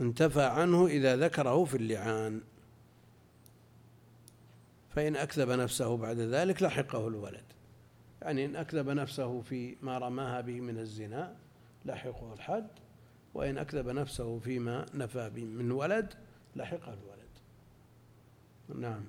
[0.00, 2.40] انتفى عنه إذا ذكره في اللعان.
[4.90, 7.44] فإن أكذب نفسه بعد ذلك لحقه الولد.
[8.22, 11.36] يعني إن أكذب نفسه في ما رماها به من الزنا
[11.84, 12.68] لحقه الحد
[13.34, 16.14] وإن أكذب نفسه فيما نفى به من ولد
[16.56, 17.20] لحقه الولد.
[18.74, 19.04] نعم.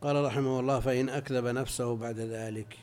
[0.00, 2.78] قال رحمه الله فإن أكذب نفسه بعد ذلك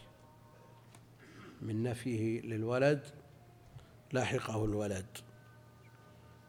[1.61, 3.01] من نفيه للولد
[4.13, 5.05] لاحقه الولد.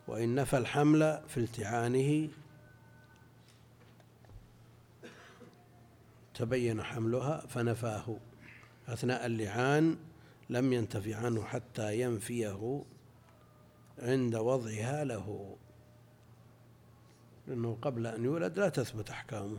[0.08, 2.28] وإن نفى الحمل في التعانه
[6.34, 8.16] تبين حملها فنفاه.
[8.88, 9.96] أثناء اللعان
[10.50, 12.84] لم ينتفي عنه حتى ينفيه
[13.98, 15.56] عند وضعها له.
[17.46, 19.58] لأنه قبل أن يولد لا تثبت أحكامه.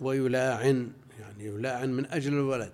[0.00, 2.72] ويلاعن يعني يلاعن من أجل الولد.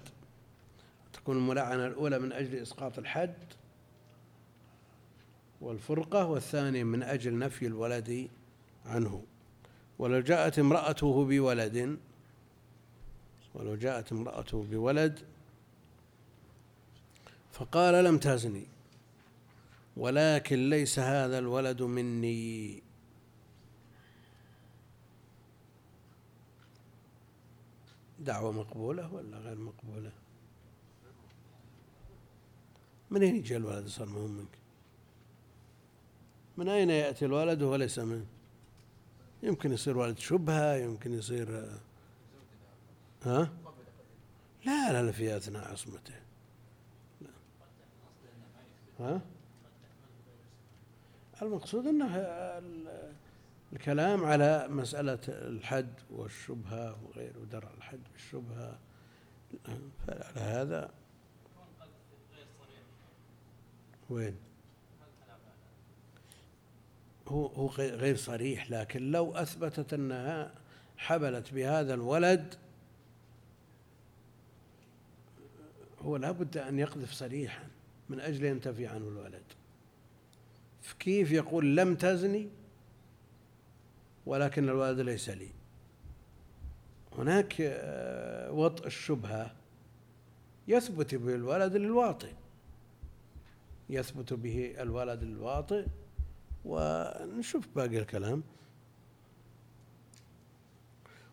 [1.26, 3.34] تكون الملاعنة الأولى من أجل إسقاط الحد
[5.60, 8.28] والفرقة والثانية من أجل نفي الولد
[8.86, 9.24] عنه.
[9.98, 11.98] ولو جاءت امرأته بولد
[13.54, 15.20] ولو جاءت امرأته بولد
[17.52, 18.66] فقال لم تزني
[19.96, 22.82] ولكن ليس هذا الولد مني.
[28.18, 30.25] دعوة مقبولة ولا غير مقبولة؟
[33.10, 34.58] من أين يجي الولد صار مهم منك؟
[36.56, 38.26] من أين يأتي الولد وهو ليس منه؟
[39.42, 41.78] يمكن يصير ولد شبهة يمكن يصير
[43.22, 43.50] ها؟
[44.64, 46.14] لا لا لا في أثناء عصمته.
[47.20, 47.30] لا.
[49.00, 49.20] ها؟
[51.42, 52.16] المقصود أنه
[53.72, 58.78] الكلام على مسألة الحد والشبهة وغيره درع الحد بالشبهة.
[60.06, 60.90] فعلى هذا
[64.10, 64.36] وين؟
[67.28, 70.54] هو هو غير صريح لكن لو أثبتت أنها
[70.96, 72.54] حبلت بهذا الولد
[76.02, 77.64] هو لابد أن يقذف صريحا
[78.08, 79.42] من أجل ينتفي عنه الولد.
[80.98, 82.48] كيف يقول لم تزني؟
[84.26, 85.48] ولكن الولد ليس لي.
[87.18, 89.54] هناك آه، وطء الشبهة
[90.68, 92.32] يثبت به الولد للواطئ
[93.90, 95.86] يثبت به الولد للواطئ
[96.64, 98.42] ونشوف باقي الكلام.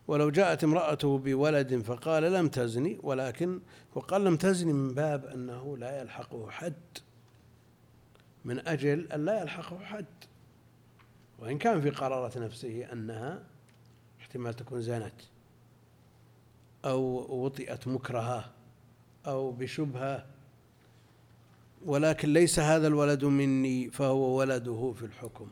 [0.08, 3.60] ولو جاءت امرأته بولد فقال لم تزني ولكن
[3.96, 6.74] وقال لم تزني من باب أنه لا يلحقه حد
[8.46, 10.06] من أجل أن لا يلحقه حد.
[11.40, 13.44] وإن كان في قرارة نفسه أنها
[14.22, 15.22] احتمال تكون زنت
[16.86, 17.02] أو
[17.46, 18.52] وطئت مكرهة
[19.28, 20.26] أو بشبهة
[21.86, 25.48] ولكن ليس هذا الولد مني فهو ولده في الحكم.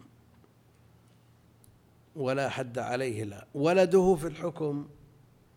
[2.16, 3.48] ولا حد عليه لا.
[3.54, 4.90] ولده في الحكم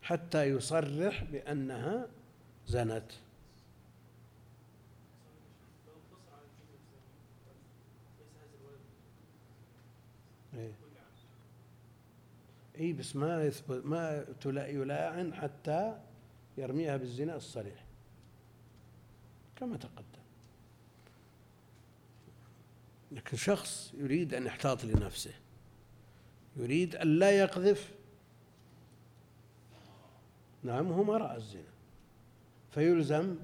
[0.02, 2.08] حتى يصرح بأنها
[2.66, 3.12] زنت.
[10.54, 10.72] إيه.
[12.78, 15.98] اي بس ما يثبت ما يلاعن حتى
[16.58, 17.84] يرميها بالزنا الصريح.
[19.56, 20.13] كما تقدم.
[23.12, 25.34] لكن شخص يريد أن يحتاط لنفسه
[26.56, 27.94] يريد أن لا يقذف.
[30.62, 31.74] نعم هو ما رأى الزنا
[32.70, 33.36] فيلزم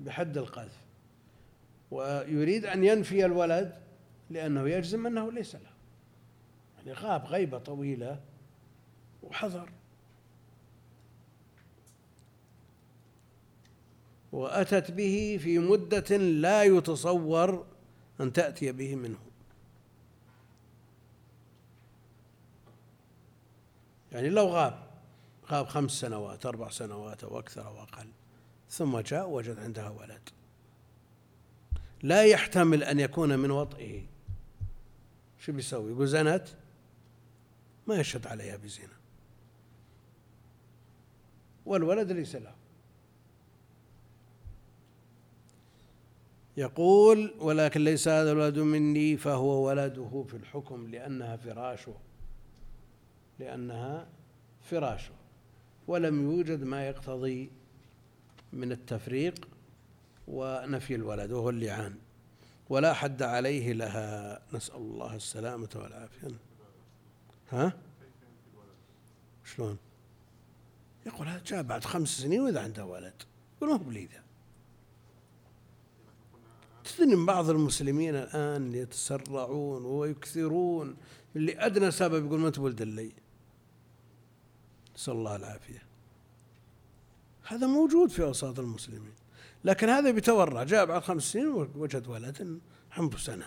[0.00, 0.84] بحد القذف
[1.90, 3.80] ويريد أن ينفي الولد
[4.30, 5.70] لأنه يجزم أنه ليس له.
[6.76, 8.20] يعني غاب غيبة طويلة
[9.22, 9.70] وحضر
[14.32, 17.66] وأتت به في مدة لا يتصور
[18.20, 19.18] أن تأتي به منه.
[24.12, 24.90] يعني لو غاب
[25.50, 28.08] غاب خمس سنوات أربع سنوات أو أكثر أو أقل
[28.70, 30.28] ثم جاء وجد عندها ولد.
[32.02, 34.02] لا يحتمل أن يكون من وطئه.
[35.38, 36.48] شو بيسوي؟ يقول زنت؟
[37.86, 38.96] ما يشهد عليها بزنا.
[41.66, 42.54] والولد ليس له.
[46.56, 51.94] يقول ولكن ليس هذا الولد مني فهو ولده في الحكم لأنها فراشه.
[53.38, 54.06] لأنها
[54.62, 55.14] فراشه.
[55.86, 57.50] ولم يوجد ما يقتضي
[58.52, 59.48] من التفريق
[60.28, 61.94] ونفي الولد وهو اللعان.
[62.68, 64.40] ولا حد عليه لها.
[64.52, 66.28] نسأل الله السلامة والعافية.
[67.50, 67.72] ها؟
[69.44, 69.78] شلون؟
[71.06, 73.22] يقول هذا جاء بعد خمس سنين وإذا عنده ولد.
[73.56, 74.23] يقول هو تدري
[77.00, 80.96] من بعض المسلمين الآن يتسرعون ويكثرون
[81.36, 83.12] اللي أدنى سبب يقول ما تولد لي
[84.94, 85.82] نسأل الله العافية.
[87.46, 89.12] هذا موجود في أوساط المسلمين.
[89.64, 90.62] لكن هذا بيتورع.
[90.62, 92.60] جاء بعد خمس سنين وجد ولد
[92.92, 93.46] عمره سنة.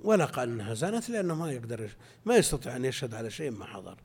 [0.00, 1.90] ولا قال إنها زنت لأنه ما يقدر
[2.24, 3.98] ما يستطيع أن يشهد على شيء ما حضر.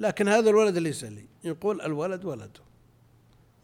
[0.00, 1.24] لكن هذا الولد ليس لي.
[1.44, 2.60] يقول الولد ولده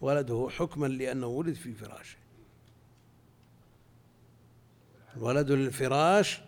[0.00, 2.16] ولده حكما لأنه ولد في فراشه.
[5.16, 6.40] الولد للفراش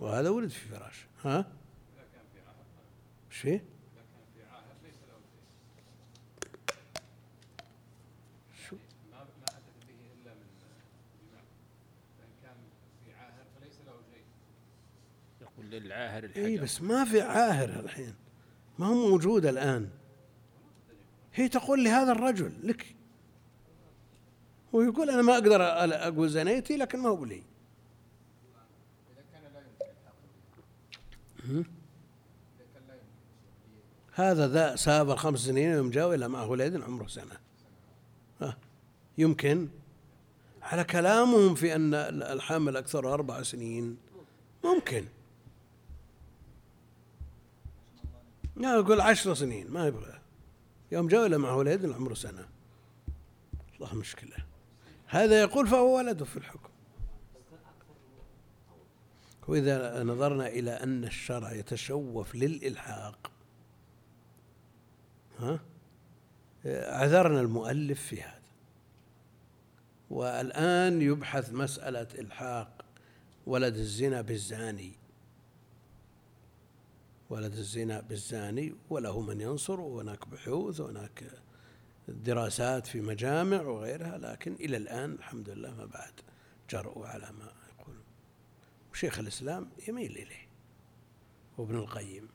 [0.00, 1.46] وهذا ولد في فراش ها؟
[3.30, 3.64] فيه؟
[15.70, 16.44] للعاهر الحجر.
[16.44, 18.14] اي بس ما في عاهر الحين
[18.78, 19.88] ما هو موجود الآن.
[21.34, 22.94] هي تقول لهذا الرجل لك.
[24.74, 27.42] هو يقول أنا ما أقدر أقول زنيتي لكن ما هو يمكن
[34.12, 37.38] هذا ذا سافر خمس سنين يوم جاء إلى معه ولد عمره سنة.
[38.40, 38.56] ها
[39.18, 39.68] يمكن.
[40.62, 43.96] على كلامهم في أن الحامل أكثر أربع سنين.
[44.64, 45.04] ممكن.
[48.56, 50.20] لا يقول عشر سنين ما يبغى.
[50.92, 52.48] يوم جاء إلى معه ولد عمره سنة.
[53.74, 54.36] الله مشكلة.
[55.06, 56.70] هذا يقول فهو ولده في الحكم.
[59.48, 63.30] وإذا نظرنا إلى أن الشرع يتشوف للإلحاق
[65.38, 65.60] ها؟
[66.66, 68.42] عذرنا المؤلف في هذا.
[70.10, 72.84] والآن يبحث مسألة إلحاق
[73.46, 74.92] ولد الزنا بالزاني.
[77.34, 81.24] ولد الزنا بالزاني وله من ينصر وهناك بحوث وهناك
[82.08, 86.12] دراسات في مجامع وغيرها لكن إلى الآن الحمد لله ما بعد
[86.70, 88.02] جرؤوا على ما يقولون
[88.92, 90.48] وشيخ الإسلام يميل إليه
[91.58, 92.28] وابن القيم.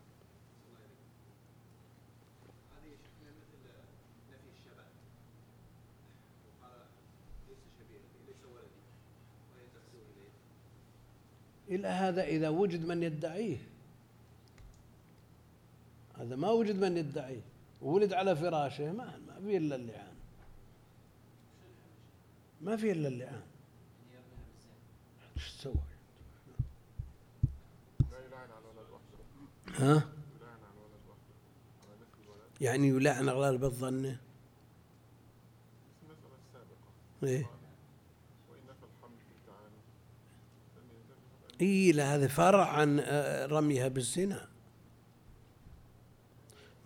[11.69, 13.68] إلى هذا إذا وجد من يدعيه.
[16.19, 17.41] هذا ما وجد من يدعيه
[17.81, 20.15] وولد على فراشه ما ما في إلا اللعان.
[22.61, 23.41] ما في إلا اللعان.
[25.37, 25.73] إيش تسوي؟
[29.75, 30.03] ها؟
[32.61, 34.19] يعني يلعن على بالظنه
[37.23, 37.49] إيه.
[41.61, 44.48] اي لا هذا فرع عن آه، رميها بالزنا.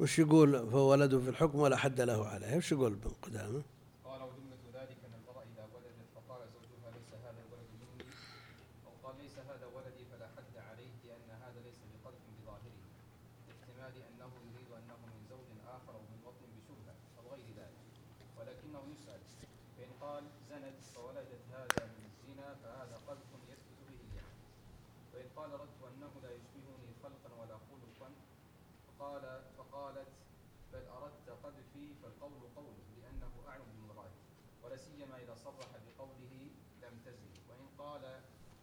[0.03, 3.61] وش يقول فولده في الحكم ولا حد له عليه وش يقول ابن قدامه؟
[4.05, 7.41] قال وجملة ذلك أن المرأة إذا ولدت فقال زوجها ليس هذا
[7.83, 8.03] مني.
[8.87, 11.79] أو قال ليس هذا ولدي فلا حد عليه لأن هذا ليس
[12.39, 12.77] بظاهره
[13.47, 16.19] لاحتمال أنه يريد أنه من زوج آخر أو من
[17.19, 17.83] أو غير ذلك
[18.37, 19.21] ولكنه يسأل.
[19.77, 20.23] فإن قال
[20.95, 21.83] فولدت هذا
[22.63, 22.95] فهذا
[23.89, 24.21] به
[25.13, 28.09] وإن قال ردت أنه لا يشبهني خلقا ولا خلقا.
[28.99, 29.52] بل
[31.43, 34.21] قذفي فالقول قوله لأنه أعلم بامرأته
[34.63, 36.33] ولا سيما إذا صرح بقوله
[36.81, 38.21] لم تزني وإن قال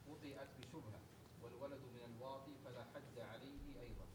[0.08, 1.00] وطئت بشبهة
[1.42, 4.06] والولد من الواطي فلا حد عليه أيضا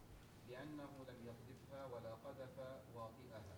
[0.49, 2.59] لأنه لم يقذفها ولا قذف
[2.95, 3.55] واطئها.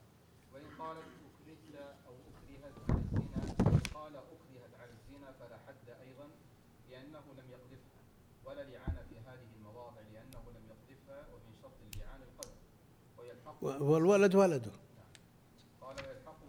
[0.54, 6.28] وإن قالت أكرهت أو أكرهت على الزنا قال أكرهت على الزنا فلا حد أيضا
[6.90, 8.02] لأنه لم يقذفها.
[8.46, 12.58] ولا لعان في هذه المواضع لأنه لم يقذفها ومن شرط اللعان القذف.
[13.84, 14.72] والولد ولده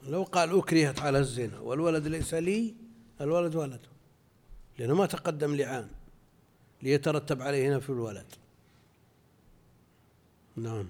[0.08, 2.74] لو قال أكرهت على الزنا والولد ليس لي
[3.20, 3.88] الولد ولده
[4.78, 5.88] لأنه ما تقدم لعان
[6.82, 8.26] ليترتب عليه نفي الولد.
[10.56, 10.88] نعم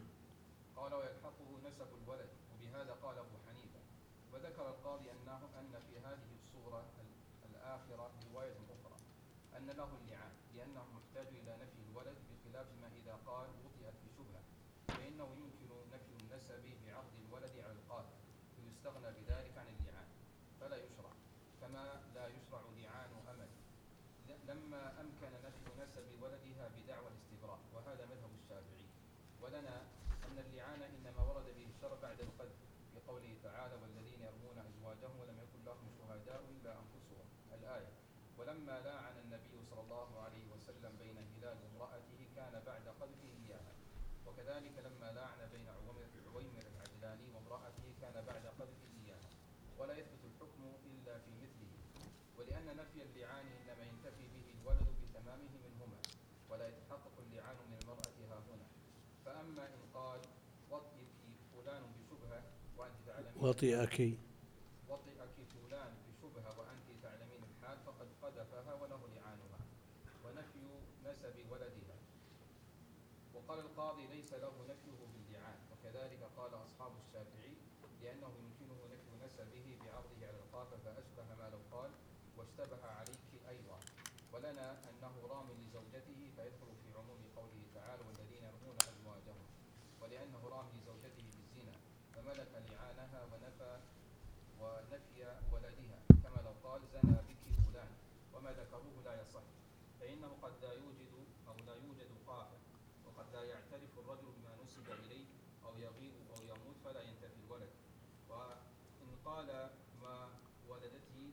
[0.76, 3.80] قال ويلحقه نسب الولد وبهذا قال أبو حنيفة
[4.32, 8.96] وذكر القاضي أنه أن في هذه الصورة ال- الآخرة رواية أخرى
[9.56, 14.42] أن له اللعان لأنه محتاج إلى نفي الولد بخلاف ما إذا قال وطئت بشبهة
[14.88, 18.16] فإنه يمكن نفي النسب بعرض الولد على القاتل
[18.56, 20.08] فيستغنى بذلك عن اللعان
[20.60, 21.12] فلا يشرع
[21.60, 23.48] كما لا يشرع لعان أمل
[24.28, 28.86] ل- لما أمكن نفي نسب ولدها بدعوى الاستبراء وهذا مذهب الشافعي
[29.42, 29.76] ولنا
[30.26, 32.58] أن اللعان إنما ورد به الشرع بعد القذف
[32.94, 37.26] بقوله تعالى والذين يرمون أزواجهم ولم يكن لهم شهداء إلا أنفسهم
[37.58, 37.92] الآية
[38.38, 43.72] ولما لاعن النبي صلى الله عليه وسلم بين هلال وامرأته كان بعد قذفه إياها
[44.48, 49.28] وكذلك لما لاعن بين عويمر العجلاني وامرأته كان بعد قذفه إياها
[49.78, 51.70] ولا يثبت الحكم إلا في مثله.
[52.38, 56.00] ولأن نفي اللعان إنما ينتفي به الولد بتمامه منهما
[56.50, 58.66] ولا يتحقق اللعان من المرأة ها هنا.
[59.24, 60.20] فأما إن قال
[60.70, 61.12] وطئك
[61.52, 62.42] فلان بشبهة
[62.76, 64.18] وأنت تعلمين وطئك.
[64.88, 69.60] وطئك فلان بشبهة وأنت تعلمين الحال فقد قذفها وله لعانها
[70.24, 70.66] ونفي
[71.04, 71.77] نسب ولدها
[73.48, 77.54] وقال القاضي ليس له نفيه باللعان وكذلك قال أصحاب الشافعي
[78.02, 81.90] لأنه يمكنه نفي نسبه بعرضه على القاف فأشبه ما لو قال
[82.36, 83.78] واشتبه عليك أيضا.
[84.32, 89.46] ولنا أنه رام لزوجته فيدخل في عموم قوله تعالى والذين يرمون أزواجهم
[90.00, 91.72] ولأنه رام لزوجته بالزنا
[92.14, 93.80] فملك لعانها ونفى
[94.60, 97.88] ونفي ولدها كما لو قال زنى بك فلان
[98.34, 99.42] وما ذكروه لا يصح
[100.00, 101.14] فإنه قد لا يوجد
[101.48, 102.58] أو لا يوجد قافة
[103.06, 105.24] وقد لا يعترف الرجل بما نسب إليه
[105.64, 107.70] أو يغيب أو يموت فلا ينتفي الولد
[108.28, 109.70] وإن قال
[110.02, 110.28] ما
[110.68, 111.32] ولدته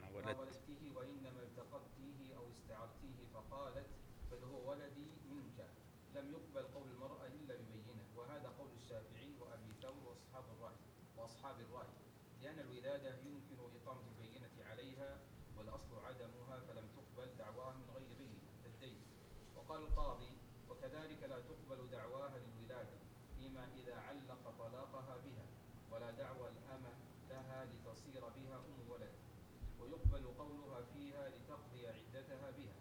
[0.00, 3.86] ما ولدته وإنما التقطتيه أو استعرتيه فقالت
[4.32, 5.68] بل هو ولدي منك
[6.14, 10.76] لم يقبل قول المرأة إلا ببينة وهذا قول الشافعي وأبي ثور وأصحاب الرأي
[11.16, 11.88] وأصحاب الرأي
[12.42, 15.18] لأن الولادة يمكن إقامة البينة عليها
[15.58, 19.00] والأصل عدمها فلم تقبل دعواها من غير بينة كالدين
[19.56, 20.32] وقال القاضي
[20.70, 22.98] وكذلك لا تقبل دعواها للولادة
[23.38, 25.46] فيما إذا علق طلاقها بها
[25.92, 26.92] ولا دعوى الأمة
[27.30, 29.12] لها لتصير بها أم ولد
[29.80, 32.74] ويقبل قولها فيها لتقضي عدتها بها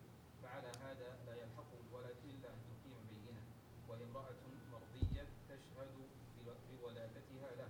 [0.44, 3.42] فعلى هذا لا يلحق الولد إلا أن تقيم بينة
[3.90, 4.36] وهي امرأة
[4.72, 5.92] مرضية تشهد
[6.46, 7.70] ب- بولادتها له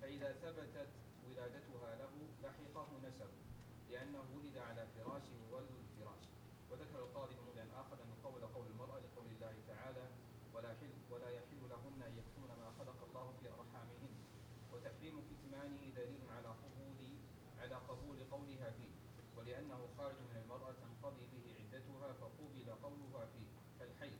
[0.00, 0.88] فإذا ثبتت
[1.28, 2.10] ولادتها له
[2.42, 3.30] لحقه نسب
[3.90, 6.24] لأنه ولد على فراشه وولد الفراش
[6.70, 10.08] وذكر القاضي بموضع آخر أن القول قول المرأة لقول الله تعالى
[10.54, 14.14] ولا حل ولا يحل لهن أن يكتمن ما خلق الله في أرحامهن
[14.84, 17.00] وتحريم كتمانه دليل على قبول
[17.60, 18.92] على قبول قولها فيه
[19.36, 24.18] ولأنه خارج من المرأة تنقضي به عدتها فقبل قولها فيه كالحيض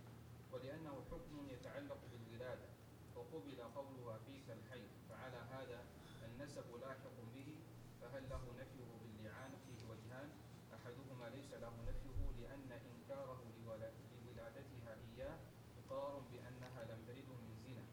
[0.52, 2.68] ولأنه حكم يتعلق بالولادة
[3.16, 5.84] وقبل قولها فيه كالحيض فعلى هذا
[6.24, 7.56] النسب لاحق به
[8.00, 10.28] فهل له نفيه باللعان فيه وجهان
[10.74, 13.92] أحدهما ليس له نفيه لأن إنكاره لولا-
[14.26, 15.38] لولادتها إياه
[15.86, 17.84] إقرار بأنها لم تلده من زنا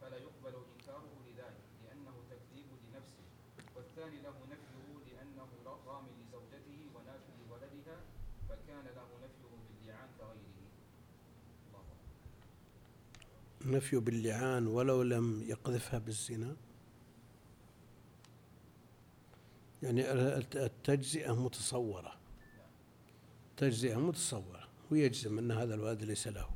[0.00, 3.24] فلا يقبل إنكاره لذلك لأنه تكذيب لنفسه
[3.76, 5.48] والثاني له نفيه لأنه
[5.86, 8.00] رام لزوجته وناف لولدها
[8.48, 10.70] فكان له نفيه باللعان كغيره
[11.66, 11.84] الله
[13.70, 16.56] نفي باللعان ولو لم يقذفها بالزنا؟
[19.82, 22.12] يعني الت- التجزئة متصورة.
[23.56, 24.68] تجزئة متصورة.
[24.90, 26.50] ويجزم أن هذا الولد ليس له.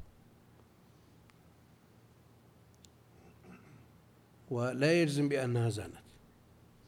[4.50, 6.04] ولا يجزم بأنها زنت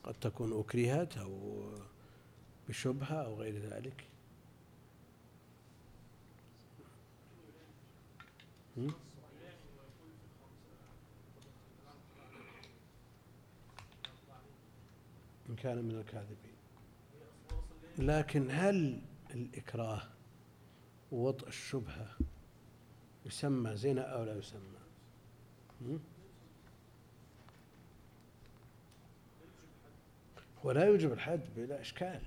[0.04, 1.62] قد تكون أكرهت أو
[2.68, 4.04] بشبهة أو غير ذلك؟
[15.48, 16.56] إن كان من الكاذبين.
[17.98, 19.00] لكن هل
[19.34, 20.02] الإكراه
[21.12, 22.16] ووطء الشبهة
[23.26, 24.60] يسمى زنا أو لا يسمى؟
[30.64, 32.22] ولا يوجب الحد بلا إشكال.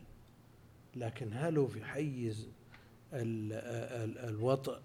[0.95, 2.49] لكن هل هو في حيز
[3.13, 4.81] ال ال الوطء؟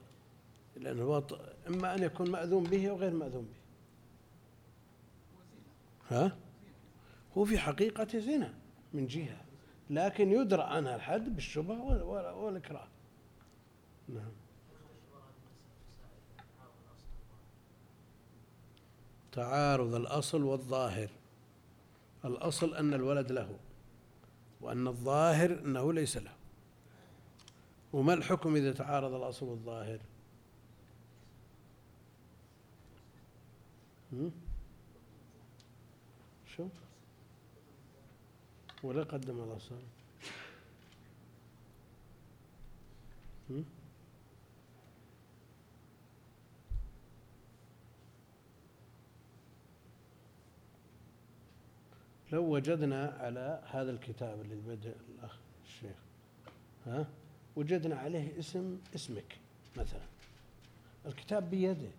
[0.76, 3.56] لأن الوطء إما أن يكون مأذون به أو غير مأذون به.
[6.16, 6.36] ها؟
[7.38, 8.54] هو في حقيقة زنا
[8.92, 9.40] من جهة
[9.90, 12.86] لكن يدرى عنها الحد بالشبهة وال- وال- والإكراه.
[14.08, 14.32] نعم.
[19.32, 21.08] تعارض الأصل والظاهر.
[22.24, 23.58] الأصل أن الولد له
[24.60, 26.32] وأن الظاهر أنه ليس له.
[27.92, 29.98] وما الحكم إذا تعارض الأصل والظاهر؟
[34.12, 34.32] هم؟
[36.56, 36.68] شو؟
[38.84, 39.78] ولا قدم الأصل
[43.50, 43.64] هم؟
[52.32, 55.96] لو وجدنا على هذا الكتاب اللي بدأ الأخ الشيخ
[56.86, 57.06] ها؟
[57.56, 59.38] وجدنا عليه اسم اسمك
[59.76, 60.06] مثلا.
[61.06, 61.90] الكتاب بيده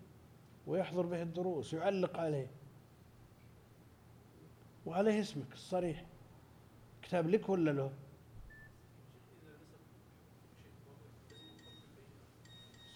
[0.66, 2.46] ويحضر به الدروس يعلق عليه.
[4.86, 6.04] وعليه اسمك الصريح.
[7.06, 7.92] كتاب لك ولا له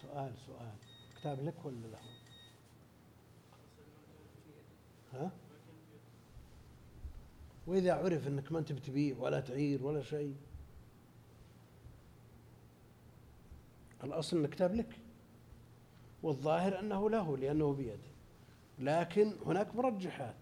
[0.02, 0.74] سؤال سؤال.
[1.16, 2.00] كتاب لك ولا له
[5.12, 5.30] ها؟
[7.66, 10.36] وإذا عرف أنك ما أنت بتبيع ولا تعير ولا شيء.
[14.04, 14.98] الأصل أن الكتاب لك.
[16.22, 18.10] والظاهر أنه له لأنه بيده.
[18.78, 20.39] لكن هناك مرجحات.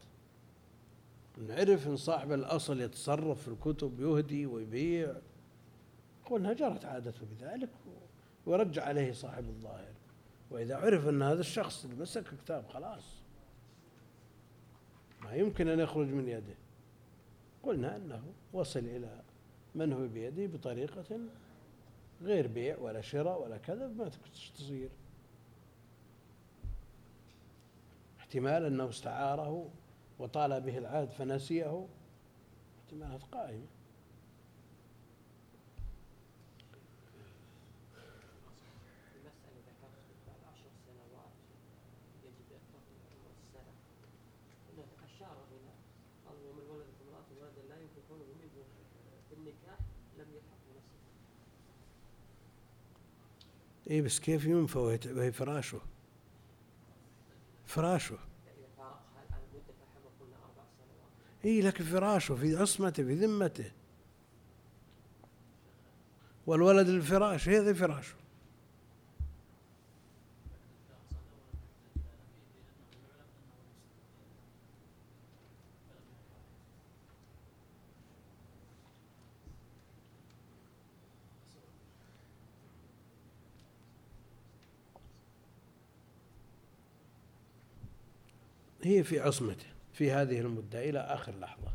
[1.46, 5.14] نعرف أن صاحب الأصل يتصرف في الكتب يهدي ويبيع.
[6.26, 7.70] قلنا جرت عادته بذلك
[8.46, 9.92] ويرجع عليه صاحب الظاهر.
[10.50, 13.04] وإذا عرف أن هذا الشخص اللي مسك الكتاب خلاص
[15.20, 16.54] ما يمكن أن يخرج من يده.
[17.62, 18.22] قلنا أنه
[18.52, 19.22] وصل إلى
[19.74, 21.20] من هو بيده بطريقة
[22.22, 24.10] غير بيع ولا شراء ولا كذا ما
[24.54, 24.88] تصير.
[28.18, 29.70] احتمال أنه استعاره
[30.18, 31.86] وطال به العهد فنسيه.
[32.78, 33.66] احتمالات قائمة
[53.90, 55.80] اي بس كيف ينفى وهي فراشه؟
[57.66, 58.27] فراشه.
[61.44, 63.70] إي لكن فراشه في عصمته في ذمته.
[66.46, 68.14] والولد الفراش هذا فراشه.
[88.82, 89.77] هي في عصمته.
[89.98, 91.72] في هذه المدة إلى آخر لحظة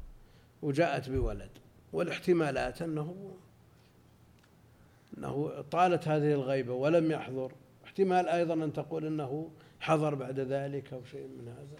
[0.62, 1.50] وجاءت بولد
[1.94, 3.36] والاحتمالات أنه
[5.18, 7.52] أنه طالت هذه الغيبة ولم يحضر.
[7.86, 11.78] احتمال أيضا أن تقول أنه حضر بعد ذلك أو شيء من هذا.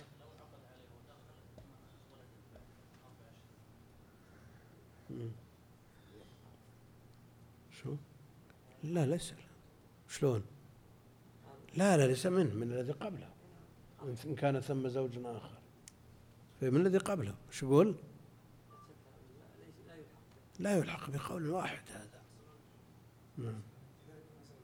[7.72, 7.96] شو؟
[8.84, 9.34] لا ليس.
[10.10, 10.44] شلون؟
[11.76, 13.30] لا لا ليس منه من الذي قبله.
[14.26, 15.63] إن كان ثم زوج آخر.
[16.64, 17.96] فمن الذي قبله؟ شو يقول؟
[20.60, 22.22] لا يلحق بقول واحد هذا.
[23.38, 23.48] نعم.
[24.08, 24.58] إذا مثلا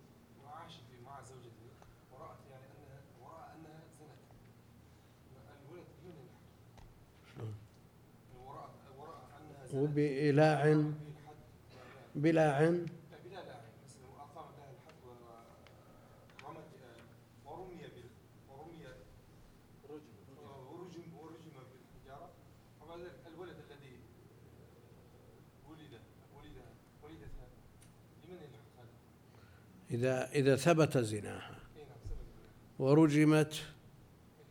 [0.45, 1.69] وعاش في مع زوجته
[2.11, 4.19] ورأت يعني أنها ورأى أنها زنت
[5.65, 6.39] الولد من يلحق؟
[7.35, 7.55] شلون
[8.45, 11.35] ورأى ورأى أنها زنت وبإيلاع به الحد
[12.15, 12.85] بلاع لا بلا
[13.29, 14.97] لاعب مثلا وأقام لها الحد
[16.45, 16.65] ورمت
[17.45, 18.09] ورمي بال
[18.49, 18.85] ورمي
[19.89, 20.13] رجم
[20.71, 22.29] ورجم ورجم بالحجارة
[22.81, 23.93] وبعد ذلك الولد الذي
[25.69, 25.93] ولد
[26.35, 26.55] ولد
[27.03, 27.47] ولدتها
[28.25, 28.93] لمن يلحق هذا؟
[29.99, 31.55] إذا إذا ثبت زناها
[32.79, 33.63] ورجمت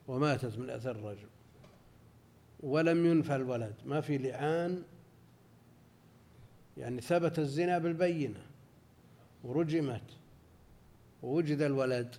[0.09, 1.29] وماتت من أثر الرجم
[2.61, 4.83] ولم ينفى الولد ما في لعان.
[6.77, 8.43] يعني ثبت الزنا بالبينة
[9.45, 10.03] ورجمت
[11.23, 12.17] ووجد الولد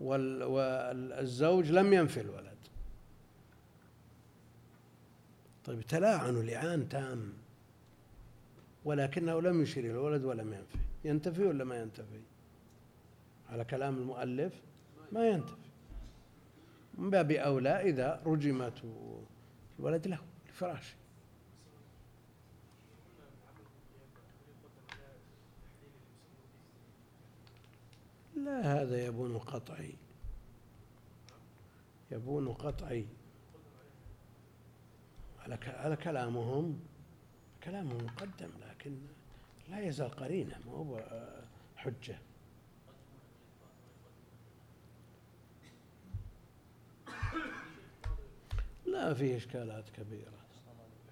[0.00, 2.58] وال- والزوج لم ينفي الولد.
[5.64, 7.32] طيب تلاعنوا لعان تام
[8.84, 10.87] ولكنه لم يشير إلى الولد ولم ينفي.
[11.04, 12.20] ينتفي ولا ما ينتفي؟
[13.48, 14.62] على كلام المؤلف
[15.12, 15.68] ما ينتفي.
[16.94, 18.82] من باب أولى إذا رجمت
[19.78, 20.18] الولد له
[20.48, 20.94] الفراش
[28.36, 29.94] لا هذا يبون قطعي.
[32.10, 33.06] يبون قطعي.
[35.66, 36.80] على كلامهم.
[37.64, 38.98] كلامهم مقدم لكن
[39.70, 41.44] لا يزال قرينه ما هو آه،
[41.76, 42.18] حجة.
[48.86, 50.38] لا فيه إشكالات كبيرة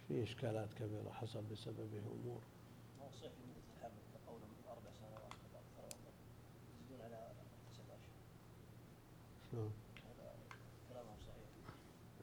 [0.09, 2.01] فيه إشكالات كبيرة حصل بسببه
[2.99, 3.33] ما صحيح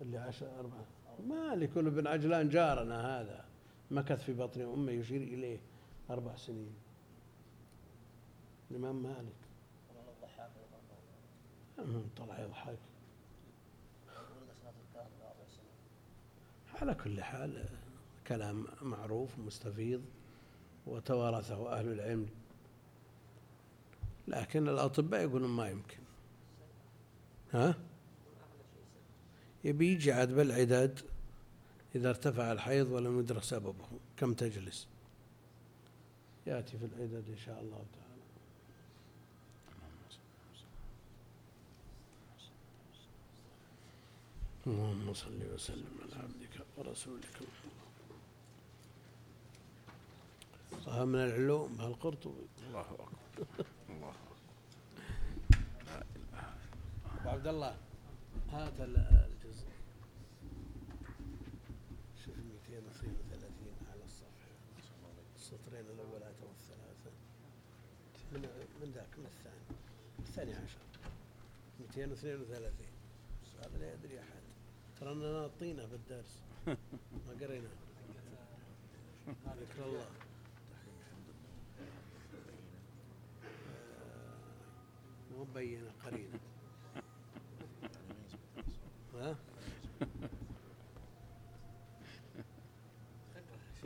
[0.01, 0.85] اللي عشر أربعة
[1.27, 3.45] مالك كل بن عجلان جارنا هذا
[3.91, 5.59] مكث في بطن أمه يشير إليه.
[6.09, 6.75] أربع سنين.
[8.71, 9.35] الإمام مالك.
[11.79, 12.77] المهم طلع يضحك.
[16.81, 17.69] على كل حال
[18.27, 20.01] كلام معروف مستفيض
[20.87, 22.29] وتوارثه أهل العلم.
[24.27, 26.03] لكن الأطباء يقولون ما يمكن.
[27.53, 27.75] ها؟
[29.63, 30.99] يبي يجي عاد بالعداد
[31.95, 33.85] إذا ارتفع الحيض ولم يدرك سببه.
[34.17, 34.87] كم تجلس؟
[36.47, 38.13] يأتي في العداد إن شاء الله تعالى.
[44.67, 47.83] اللهم صل وسلم على عبدك ورسولك محمد.
[50.85, 52.47] صار من العلوم القرطبي.
[52.67, 53.65] الله أكبر.
[53.89, 54.13] الله
[57.19, 57.75] أبو عبد الله
[58.51, 58.79] هات
[68.33, 68.41] من
[68.81, 69.77] من ذاك من الثاني.
[70.19, 70.77] الثاني عشر.
[71.79, 72.85] 232
[73.59, 74.43] هذا لا يدري أحد.
[74.99, 76.39] ترى أننا ناطينه في الدرس.
[76.67, 77.69] ما قرينا.
[79.27, 80.07] ذكر الله.
[83.43, 84.37] آه،
[85.31, 86.39] مو مبينة قرينة.
[89.15, 89.35] ها؟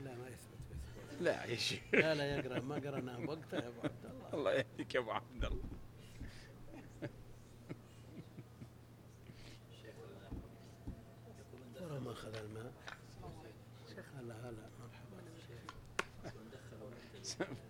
[0.04, 1.17] لا ما يثبت بيثبت.
[1.28, 4.34] لا يا شيخ لا لا يقرأ ما قرأناه بوقته يا أبو عبد الله.
[4.34, 5.64] الله يهديك يا أبو عبد الله.
[11.82, 12.74] ورا ما أخذ الماء.
[14.20, 15.18] هلا هلا مرحبا.